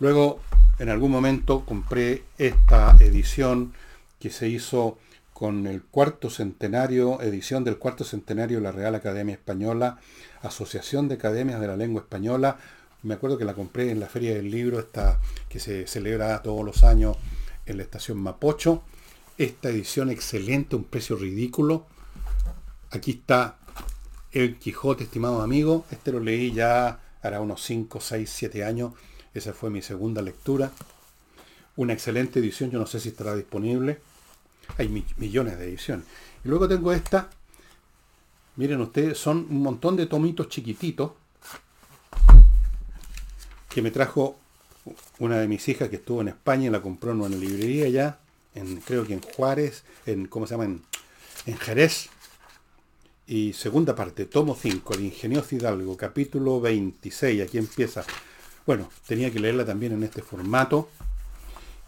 Luego, 0.00 0.40
en 0.78 0.88
algún 0.88 1.10
momento 1.10 1.66
compré 1.66 2.24
esta 2.38 2.96
edición 2.98 3.74
que 4.18 4.30
se 4.30 4.48
hizo 4.48 4.96
con 5.34 5.66
el 5.66 5.82
cuarto 5.82 6.30
centenario, 6.30 7.20
edición 7.20 7.62
del 7.62 7.76
cuarto 7.76 8.04
centenario 8.04 8.56
de 8.56 8.62
la 8.62 8.72
Real 8.72 8.94
Academia 8.94 9.34
Española, 9.34 9.98
Asociación 10.40 11.08
de 11.08 11.16
Academias 11.16 11.60
de 11.60 11.66
la 11.66 11.76
Lengua 11.76 12.00
Española. 12.00 12.56
Me 13.02 13.14
acuerdo 13.14 13.36
que 13.36 13.44
la 13.44 13.52
compré 13.52 13.90
en 13.90 14.00
la 14.00 14.06
Feria 14.06 14.32
del 14.32 14.50
Libro, 14.50 14.78
esta, 14.78 15.20
que 15.50 15.60
se 15.60 15.86
celebra 15.86 16.40
todos 16.40 16.64
los 16.64 16.84
años 16.84 17.18
en 17.66 17.76
la 17.76 17.82
estación 17.82 18.16
Mapocho. 18.16 18.82
Esta 19.36 19.68
edición 19.68 20.08
excelente, 20.08 20.74
un 20.74 20.84
precio 20.84 21.16
ridículo. 21.16 21.84
Aquí 22.94 23.10
está 23.10 23.58
El 24.32 24.58
Quijote, 24.58 25.04
estimado 25.04 25.42
amigo. 25.42 25.84
Este 25.90 26.12
lo 26.12 26.20
leí 26.20 26.52
ya 26.52 27.00
hará 27.22 27.40
unos 27.40 27.62
5, 27.62 28.00
6, 28.00 28.30
7 28.32 28.64
años. 28.64 28.92
Esa 29.34 29.52
fue 29.52 29.68
mi 29.68 29.82
segunda 29.82 30.22
lectura. 30.22 30.72
Una 31.76 31.92
excelente 31.92 32.40
edición, 32.40 32.70
yo 32.70 32.78
no 32.78 32.86
sé 32.86 33.00
si 33.00 33.10
estará 33.10 33.34
disponible 33.34 34.00
hay 34.78 35.04
millones 35.16 35.58
de 35.58 35.68
ediciones. 35.68 36.06
Y 36.44 36.48
luego 36.48 36.68
tengo 36.68 36.92
esta. 36.92 37.28
Miren 38.56 38.80
ustedes, 38.80 39.18
son 39.18 39.46
un 39.50 39.62
montón 39.62 39.96
de 39.96 40.06
tomitos 40.06 40.48
chiquititos 40.48 41.12
que 43.68 43.82
me 43.82 43.90
trajo 43.90 44.38
una 45.18 45.38
de 45.38 45.48
mis 45.48 45.68
hijas 45.68 45.88
que 45.88 45.96
estuvo 45.96 46.20
en 46.20 46.28
España 46.28 46.66
y 46.66 46.70
la 46.70 46.80
compró 46.80 47.10
en 47.10 47.20
una 47.20 47.36
librería 47.36 47.88
ya, 47.88 48.20
en, 48.54 48.76
creo 48.80 49.04
que 49.04 49.14
en 49.14 49.20
Juárez, 49.20 49.82
en, 50.06 50.26
¿cómo 50.26 50.46
se 50.46 50.54
llama? 50.54 50.76
En, 51.46 51.58
Jerez. 51.58 52.10
Y 53.26 53.54
segunda 53.54 53.94
parte, 53.94 54.26
tomo 54.26 54.54
5, 54.54 54.94
El 54.94 55.04
ingenioso 55.06 55.54
Hidalgo, 55.54 55.96
capítulo 55.96 56.60
26, 56.60 57.40
aquí 57.40 57.56
empieza. 57.56 58.04
Bueno, 58.66 58.90
tenía 59.06 59.30
que 59.30 59.40
leerla 59.40 59.64
también 59.64 59.92
en 59.92 60.02
este 60.02 60.20
formato. 60.20 60.90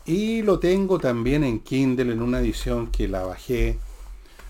Y 0.06 0.40
lo 0.40 0.58
tengo 0.58 0.98
también 0.98 1.44
en 1.44 1.60
Kindle, 1.60 2.10
en 2.10 2.22
una 2.22 2.40
edición 2.40 2.90
que 2.90 3.06
la 3.06 3.26
bajé 3.26 3.78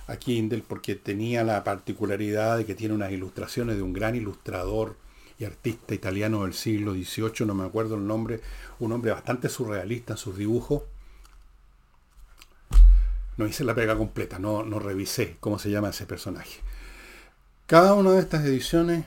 a 0.06 0.16
Kindle 0.16 0.62
porque 0.66 0.94
tenía 0.94 1.42
la 1.42 1.64
particularidad 1.64 2.58
de 2.58 2.64
que 2.64 2.76
tiene 2.76 2.94
unas 2.94 3.10
ilustraciones 3.10 3.74
de 3.74 3.82
un 3.82 3.92
gran 3.92 4.14
ilustrador 4.14 4.96
y 5.40 5.44
artista 5.44 5.92
italiano 5.92 6.44
del 6.44 6.54
siglo 6.54 6.92
XVIII, 6.94 7.46
no 7.46 7.54
me 7.54 7.64
acuerdo 7.64 7.96
el 7.96 8.06
nombre, 8.06 8.40
un 8.78 8.92
hombre 8.92 9.10
bastante 9.10 9.48
surrealista 9.48 10.12
en 10.12 10.18
sus 10.18 10.36
dibujos. 10.36 10.84
No 13.38 13.46
hice 13.48 13.64
la 13.64 13.74
pega 13.74 13.96
completa, 13.96 14.38
no, 14.38 14.62
no 14.62 14.78
revisé 14.78 15.36
cómo 15.40 15.58
se 15.58 15.68
llama 15.68 15.90
ese 15.90 16.06
personaje. 16.06 16.60
Cada 17.66 17.94
una 17.94 18.12
de 18.12 18.20
estas 18.20 18.44
ediciones, 18.44 19.06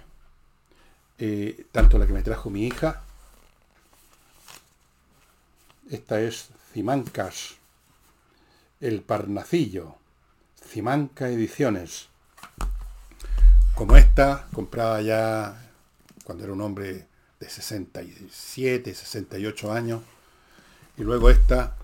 eh, 1.18 1.66
tanto 1.72 1.98
la 1.98 2.06
que 2.06 2.12
me 2.12 2.24
trajo 2.24 2.50
mi 2.50 2.68
hija, 2.68 3.04
esta 5.90 6.20
es 6.20 6.50
Cimancas, 6.74 7.56
El 8.82 9.02
Parnacillo, 9.02 9.96
Cimanca 10.62 11.30
Ediciones. 11.30 12.10
Como 13.76 13.96
esta, 13.96 14.50
comprada 14.52 15.02
ya 15.04 15.72
cuando 16.26 16.44
era 16.44 16.52
un 16.52 16.60
hombre 16.60 17.08
de 17.40 17.50
67, 17.50 18.94
68 18.94 19.72
años. 19.72 20.02
Y 20.98 21.04
luego 21.04 21.30
esta 21.30 21.78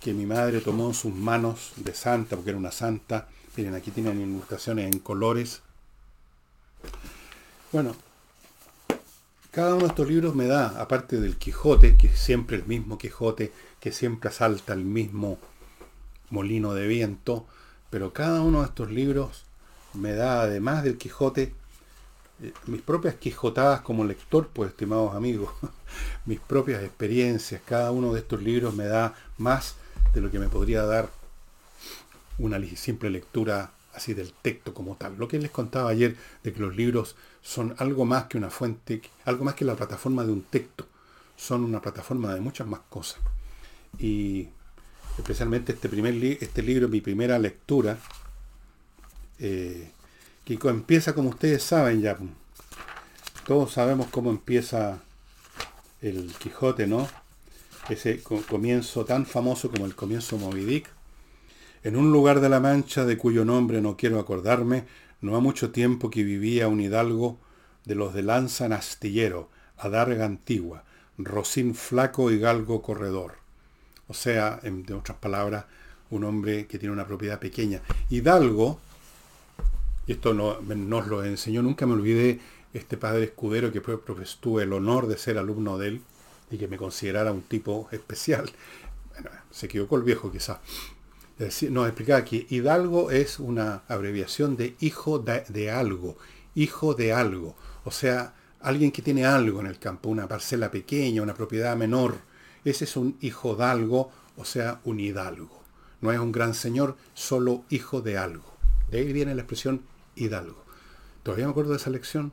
que 0.00 0.14
mi 0.14 0.26
madre 0.26 0.60
tomó 0.60 0.86
en 0.86 0.94
sus 0.94 1.12
manos 1.12 1.72
de 1.74 1.92
santa, 1.92 2.36
porque 2.36 2.50
era 2.50 2.58
una 2.58 2.70
santa. 2.70 3.26
Miren, 3.56 3.74
aquí 3.74 3.90
tienen 3.90 4.20
ilustraciones 4.20 4.86
en 4.86 5.00
colores. 5.00 5.62
Bueno, 7.70 7.94
cada 9.50 9.74
uno 9.74 9.82
de 9.82 9.88
estos 9.88 10.08
libros 10.08 10.34
me 10.34 10.46
da, 10.46 10.80
aparte 10.80 11.20
del 11.20 11.36
Quijote, 11.36 11.98
que 11.98 12.06
es 12.06 12.18
siempre 12.18 12.56
el 12.56 12.64
mismo 12.64 12.96
Quijote, 12.96 13.52
que 13.78 13.92
siempre 13.92 14.30
asalta 14.30 14.72
el 14.72 14.86
mismo 14.86 15.36
molino 16.30 16.72
de 16.72 16.86
viento, 16.86 17.46
pero 17.90 18.14
cada 18.14 18.40
uno 18.40 18.60
de 18.60 18.68
estos 18.68 18.90
libros 18.90 19.44
me 19.92 20.14
da, 20.14 20.40
además 20.40 20.82
del 20.82 20.96
Quijote, 20.96 21.52
eh, 22.42 22.54
mis 22.68 22.80
propias 22.80 23.16
quijotadas 23.16 23.82
como 23.82 24.02
lector, 24.06 24.48
pues 24.48 24.70
estimados 24.70 25.14
amigos, 25.14 25.52
mis 26.24 26.40
propias 26.40 26.82
experiencias, 26.82 27.60
cada 27.66 27.90
uno 27.90 28.14
de 28.14 28.20
estos 28.20 28.42
libros 28.42 28.74
me 28.74 28.86
da 28.86 29.14
más 29.36 29.74
de 30.14 30.22
lo 30.22 30.30
que 30.30 30.38
me 30.38 30.48
podría 30.48 30.84
dar 30.84 31.10
una 32.38 32.58
simple 32.76 33.10
lectura 33.10 33.72
así 33.98 34.14
del 34.14 34.32
texto 34.32 34.72
como 34.72 34.96
tal. 34.96 35.16
Lo 35.18 35.28
que 35.28 35.38
les 35.38 35.50
contaba 35.50 35.90
ayer 35.90 36.16
de 36.42 36.52
que 36.52 36.60
los 36.60 36.74
libros 36.74 37.16
son 37.48 37.74
algo 37.78 38.04
más 38.04 38.24
que 38.24 38.36
una 38.36 38.50
fuente, 38.50 39.00
algo 39.24 39.42
más 39.42 39.54
que 39.54 39.64
la 39.64 39.74
plataforma 39.74 40.22
de 40.22 40.32
un 40.32 40.42
texto. 40.42 40.86
Son 41.34 41.64
una 41.64 41.80
plataforma 41.80 42.34
de 42.34 42.42
muchas 42.42 42.66
más 42.66 42.80
cosas. 42.90 43.20
Y 43.98 44.48
especialmente 45.16 45.72
este, 45.72 45.88
primer 45.88 46.14
este 46.42 46.62
libro, 46.62 46.88
mi 46.88 47.00
primera 47.00 47.38
lectura, 47.38 47.96
eh, 49.38 49.90
que 50.44 50.58
empieza 50.64 51.14
como 51.14 51.30
ustedes 51.30 51.62
saben 51.62 52.02
ya. 52.02 52.18
Todos 53.46 53.72
sabemos 53.72 54.08
cómo 54.08 54.28
empieza 54.28 54.98
el 56.02 56.30
Quijote, 56.34 56.86
¿no? 56.86 57.08
Ese 57.88 58.22
comienzo 58.22 59.06
tan 59.06 59.24
famoso 59.24 59.70
como 59.70 59.86
el 59.86 59.94
comienzo 59.94 60.36
Moby 60.36 60.84
en 61.82 61.96
un 61.96 62.12
lugar 62.12 62.40
de 62.40 62.50
la 62.50 62.60
Mancha 62.60 63.06
de 63.06 63.16
cuyo 63.16 63.46
nombre 63.46 63.80
no 63.80 63.96
quiero 63.96 64.18
acordarme, 64.18 64.84
no 65.20 65.36
ha 65.36 65.40
mucho 65.40 65.70
tiempo 65.70 66.10
que 66.10 66.22
vivía 66.22 66.68
un 66.68 66.80
hidalgo 66.80 67.38
de 67.84 67.94
los 67.94 68.14
de 68.14 68.22
lanza 68.22 68.66
en 68.66 68.72
astillero, 68.72 69.48
adarga 69.76 70.24
antigua, 70.24 70.84
rocín 71.16 71.74
flaco 71.74 72.30
y 72.30 72.38
galgo 72.38 72.82
corredor. 72.82 73.34
O 74.06 74.14
sea, 74.14 74.60
en 74.62 74.84
de 74.84 74.94
otras 74.94 75.18
palabras, 75.18 75.66
un 76.10 76.24
hombre 76.24 76.66
que 76.66 76.78
tiene 76.78 76.92
una 76.92 77.06
propiedad 77.06 77.38
pequeña. 77.38 77.82
Hidalgo, 78.10 78.80
y 80.06 80.12
esto 80.12 80.32
no, 80.34 80.60
nos 80.60 81.06
lo 81.06 81.24
enseñó, 81.24 81.62
nunca 81.62 81.86
me 81.86 81.94
olvidé 81.94 82.40
este 82.72 82.96
padre 82.96 83.24
escudero 83.24 83.72
que 83.72 83.80
fue, 83.80 83.98
tuve 84.40 84.62
el 84.62 84.72
honor 84.72 85.06
de 85.06 85.18
ser 85.18 85.38
alumno 85.38 85.78
de 85.78 85.88
él 85.88 86.02
y 86.50 86.58
que 86.58 86.68
me 86.68 86.78
considerara 86.78 87.32
un 87.32 87.42
tipo 87.42 87.88
especial. 87.92 88.50
Bueno, 89.12 89.30
se 89.50 89.66
equivocó 89.66 89.96
el 89.96 90.02
viejo 90.02 90.30
nos 91.38 91.86
explicaba 91.86 92.24
que 92.24 92.46
Hidalgo 92.48 93.10
es 93.12 93.38
una 93.38 93.82
abreviación 93.86 94.56
de 94.56 94.74
hijo 94.80 95.20
de, 95.20 95.70
algo, 95.70 96.16
hijo 96.54 96.94
de 96.94 97.12
algo. 97.12 97.54
O 97.84 97.92
sea, 97.92 98.34
alguien 98.60 98.90
que 98.90 99.02
tiene 99.02 99.24
algo 99.24 99.60
en 99.60 99.66
el 99.66 99.78
campo, 99.78 100.08
una 100.08 100.26
parcela 100.26 100.70
pequeña, 100.70 101.22
una 101.22 101.34
propiedad 101.34 101.76
menor. 101.76 102.16
Ese 102.64 102.84
es 102.84 102.96
un 102.96 103.16
hijo 103.20 103.54
de 103.54 103.64
algo, 103.64 104.10
o 104.36 104.44
sea, 104.44 104.80
un 104.84 104.98
hidalgo. 104.98 105.62
No 106.00 106.10
es 106.10 106.18
un 106.18 106.32
gran 106.32 106.54
señor, 106.54 106.96
solo 107.14 107.64
hijo 107.70 108.00
de 108.00 108.18
algo. 108.18 108.52
De 108.90 108.98
ahí 108.98 109.12
viene 109.12 109.34
la 109.34 109.42
expresión 109.42 109.82
hidalgo. 110.16 110.64
Todavía 111.22 111.46
me 111.46 111.52
acuerdo 111.52 111.70
de 111.70 111.76
esa 111.76 111.90
lección. 111.90 112.32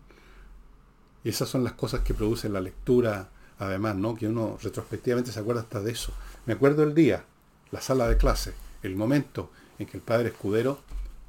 Y 1.23 1.29
esas 1.29 1.49
son 1.49 1.63
las 1.63 1.73
cosas 1.73 2.01
que 2.01 2.13
produce 2.15 2.49
la 2.49 2.61
lectura, 2.61 3.29
además, 3.59 3.95
¿no? 3.95 4.15
Que 4.15 4.27
uno 4.27 4.57
retrospectivamente 4.61 5.31
se 5.31 5.39
acuerda 5.39 5.61
hasta 5.61 5.81
de 5.81 5.91
eso. 5.91 6.11
Me 6.45 6.53
acuerdo 6.53 6.83
el 6.83 6.93
día, 6.93 7.25
la 7.71 7.81
sala 7.81 8.07
de 8.07 8.17
clase, 8.17 8.53
el 8.85 8.95
momento 8.95 9.51
en 9.79 9.87
que 9.87 9.97
el 9.97 10.03
padre 10.03 10.29
Escudero 10.29 10.79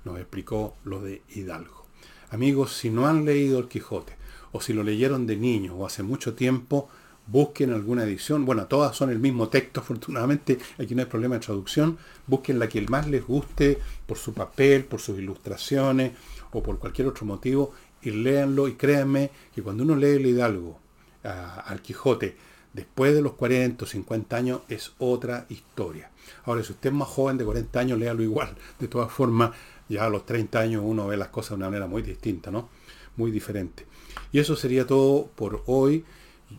nos 0.04 0.18
explicó 0.18 0.76
lo 0.84 1.00
de 1.00 1.22
Hidalgo. 1.34 1.86
Amigos, 2.30 2.72
si 2.72 2.90
no 2.90 3.06
han 3.06 3.24
leído 3.24 3.58
El 3.58 3.68
Quijote, 3.68 4.14
o 4.52 4.60
si 4.60 4.72
lo 4.72 4.82
leyeron 4.82 5.26
de 5.26 5.36
niños 5.36 5.74
o 5.76 5.86
hace 5.86 6.02
mucho 6.02 6.34
tiempo, 6.34 6.88
busquen 7.26 7.72
alguna 7.72 8.04
edición. 8.04 8.44
Bueno, 8.44 8.66
todas 8.66 8.96
son 8.96 9.10
el 9.10 9.18
mismo 9.18 9.48
texto, 9.48 9.80
afortunadamente, 9.82 10.58
aquí 10.78 10.94
no 10.94 11.02
hay 11.02 11.08
problema 11.08 11.36
de 11.36 11.44
traducción. 11.44 11.98
Busquen 12.26 12.58
la 12.58 12.68
que 12.68 12.80
más 12.82 13.08
les 13.08 13.26
guste 13.26 13.78
por 14.06 14.18
su 14.18 14.32
papel, 14.32 14.84
por 14.84 15.00
sus 15.00 15.18
ilustraciones 15.18 16.12
o 16.52 16.62
por 16.62 16.78
cualquier 16.78 17.08
otro 17.08 17.26
motivo 17.26 17.72
y 18.02 18.10
léanlo 18.10 18.68
y 18.68 18.74
créanme 18.74 19.30
que 19.54 19.62
cuando 19.62 19.82
uno 19.82 19.96
lee 19.96 20.16
el 20.16 20.26
Hidalgo 20.26 20.78
al 21.22 21.82
Quijote 21.82 22.36
después 22.76 23.14
de 23.14 23.22
los 23.22 23.32
40 23.32 23.84
o 23.84 23.88
50 23.88 24.36
años 24.36 24.60
es 24.68 24.92
otra 24.98 25.46
historia. 25.48 26.10
Ahora, 26.44 26.62
si 26.62 26.72
usted 26.72 26.90
es 26.90 26.94
más 26.94 27.08
joven 27.08 27.38
de 27.38 27.44
40 27.44 27.80
años, 27.80 27.98
léalo 27.98 28.22
igual. 28.22 28.54
De 28.78 28.86
todas 28.86 29.10
formas, 29.10 29.52
ya 29.88 30.04
a 30.04 30.10
los 30.10 30.26
30 30.26 30.60
años 30.60 30.82
uno 30.84 31.06
ve 31.06 31.16
las 31.16 31.28
cosas 31.28 31.50
de 31.50 31.54
una 31.56 31.66
manera 31.66 31.86
muy 31.86 32.02
distinta, 32.02 32.50
¿no? 32.50 32.68
Muy 33.16 33.30
diferente. 33.30 33.86
Y 34.30 34.38
eso 34.40 34.56
sería 34.56 34.86
todo 34.86 35.26
por 35.34 35.62
hoy. 35.66 36.04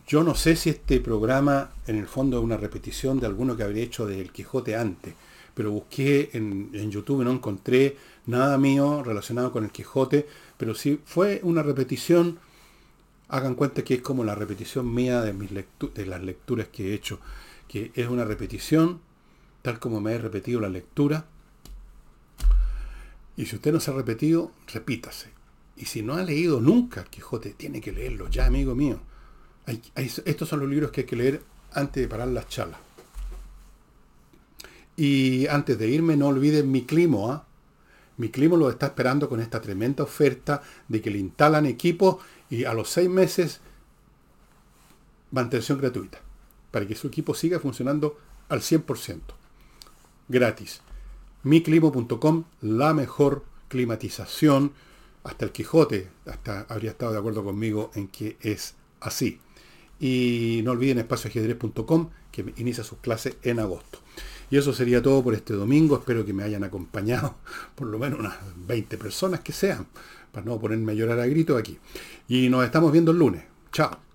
Yo 0.08 0.24
no 0.24 0.34
sé 0.34 0.56
si 0.56 0.70
este 0.70 1.00
programa 1.00 1.70
en 1.86 1.96
el 1.96 2.08
fondo 2.08 2.38
es 2.38 2.44
una 2.44 2.56
repetición 2.56 3.20
de 3.20 3.26
alguno 3.26 3.56
que 3.56 3.62
habría 3.62 3.84
hecho 3.84 4.04
del 4.04 4.32
Quijote 4.32 4.74
antes, 4.74 5.14
pero 5.54 5.70
busqué 5.70 6.30
en, 6.32 6.70
en 6.74 6.90
YouTube 6.90 7.22
y 7.22 7.24
no 7.24 7.30
encontré 7.30 7.96
nada 8.26 8.58
mío 8.58 9.04
relacionado 9.04 9.52
con 9.52 9.64
el 9.64 9.70
Quijote, 9.70 10.26
pero 10.56 10.74
si 10.74 11.00
fue 11.04 11.40
una 11.44 11.62
repetición, 11.62 12.38
hagan 13.28 13.54
cuenta 13.54 13.84
que 13.84 13.94
es 13.94 14.02
como 14.02 14.24
la 14.24 14.34
repetición 14.34 14.92
mía 14.92 15.20
de, 15.20 15.32
mis 15.32 15.50
de 15.50 16.06
las 16.06 16.22
lecturas 16.22 16.68
que 16.68 16.90
he 16.90 16.94
hecho, 16.94 17.20
que 17.68 17.92
es 17.94 18.08
una 18.08 18.24
repetición, 18.24 19.00
tal 19.62 19.78
como 19.78 20.00
me 20.00 20.12
he 20.12 20.18
repetido 20.18 20.60
la 20.60 20.68
lectura. 20.68 21.26
Y 23.36 23.46
si 23.46 23.56
usted 23.56 23.72
no 23.72 23.80
se 23.80 23.90
ha 23.90 23.94
repetido, 23.94 24.50
repítase. 24.72 25.30
Y 25.76 25.84
si 25.84 26.02
no 26.02 26.14
ha 26.14 26.22
leído 26.24 26.60
nunca 26.60 27.04
Quijote, 27.04 27.50
tiene 27.50 27.80
que 27.80 27.92
leerlo 27.92 28.28
ya, 28.28 28.46
amigo 28.46 28.74
mío. 28.74 29.00
estos 29.94 30.48
son 30.48 30.60
los 30.60 30.68
libros 30.68 30.90
que 30.90 31.02
hay 31.02 31.06
que 31.06 31.16
leer 31.16 31.42
antes 31.72 32.02
de 32.02 32.08
parar 32.08 32.28
las 32.28 32.48
charlas. 32.48 32.80
Y 34.96 35.46
antes 35.46 35.78
de 35.78 35.88
irme, 35.88 36.16
no 36.16 36.28
olviden 36.28 36.72
mi 36.72 36.84
clima. 36.84 37.32
¿ah? 37.32 37.47
Mi 38.18 38.28
clima 38.30 38.56
lo 38.56 38.68
está 38.68 38.86
esperando 38.86 39.28
con 39.28 39.40
esta 39.40 39.62
tremenda 39.62 40.04
oferta 40.04 40.60
de 40.88 41.00
que 41.00 41.10
le 41.10 41.18
instalan 41.18 41.66
equipos 41.66 42.16
y 42.50 42.64
a 42.64 42.74
los 42.74 42.90
seis 42.90 43.08
meses 43.08 43.60
mantención 45.30 45.78
gratuita. 45.78 46.18
Para 46.72 46.86
que 46.86 46.96
su 46.96 47.06
equipo 47.06 47.34
siga 47.34 47.60
funcionando 47.60 48.18
al 48.48 48.60
100%. 48.60 49.20
Gratis. 50.28 50.82
miclimo.com, 51.44 52.44
la 52.60 52.92
mejor 52.92 53.44
climatización. 53.68 54.72
Hasta 55.24 55.44
el 55.44 55.52
Quijote 55.52 56.08
hasta 56.26 56.62
habría 56.68 56.90
estado 56.90 57.12
de 57.12 57.18
acuerdo 57.18 57.44
conmigo 57.44 57.90
en 57.94 58.08
que 58.08 58.36
es 58.40 58.74
así. 59.00 59.40
Y 60.00 60.60
no 60.64 60.72
olviden 60.72 60.98
espacioajedrez.com 60.98 62.10
que 62.32 62.52
inicia 62.56 62.82
sus 62.82 62.98
clases 62.98 63.36
en 63.42 63.60
agosto. 63.60 64.00
Y 64.50 64.56
eso 64.56 64.72
sería 64.72 65.02
todo 65.02 65.22
por 65.22 65.34
este 65.34 65.54
domingo. 65.54 65.96
Espero 65.96 66.24
que 66.24 66.32
me 66.32 66.42
hayan 66.42 66.64
acompañado 66.64 67.34
por 67.74 67.86
lo 67.86 67.98
menos 67.98 68.20
unas 68.20 68.36
20 68.66 68.96
personas 68.98 69.40
que 69.40 69.52
sean, 69.52 69.86
para 70.32 70.46
no 70.46 70.58
ponerme 70.58 70.92
a 70.92 70.94
llorar 70.94 71.20
a 71.20 71.26
grito 71.26 71.56
aquí. 71.56 71.78
Y 72.28 72.48
nos 72.48 72.64
estamos 72.64 72.92
viendo 72.92 73.12
el 73.12 73.18
lunes. 73.18 73.44
Chao. 73.72 74.07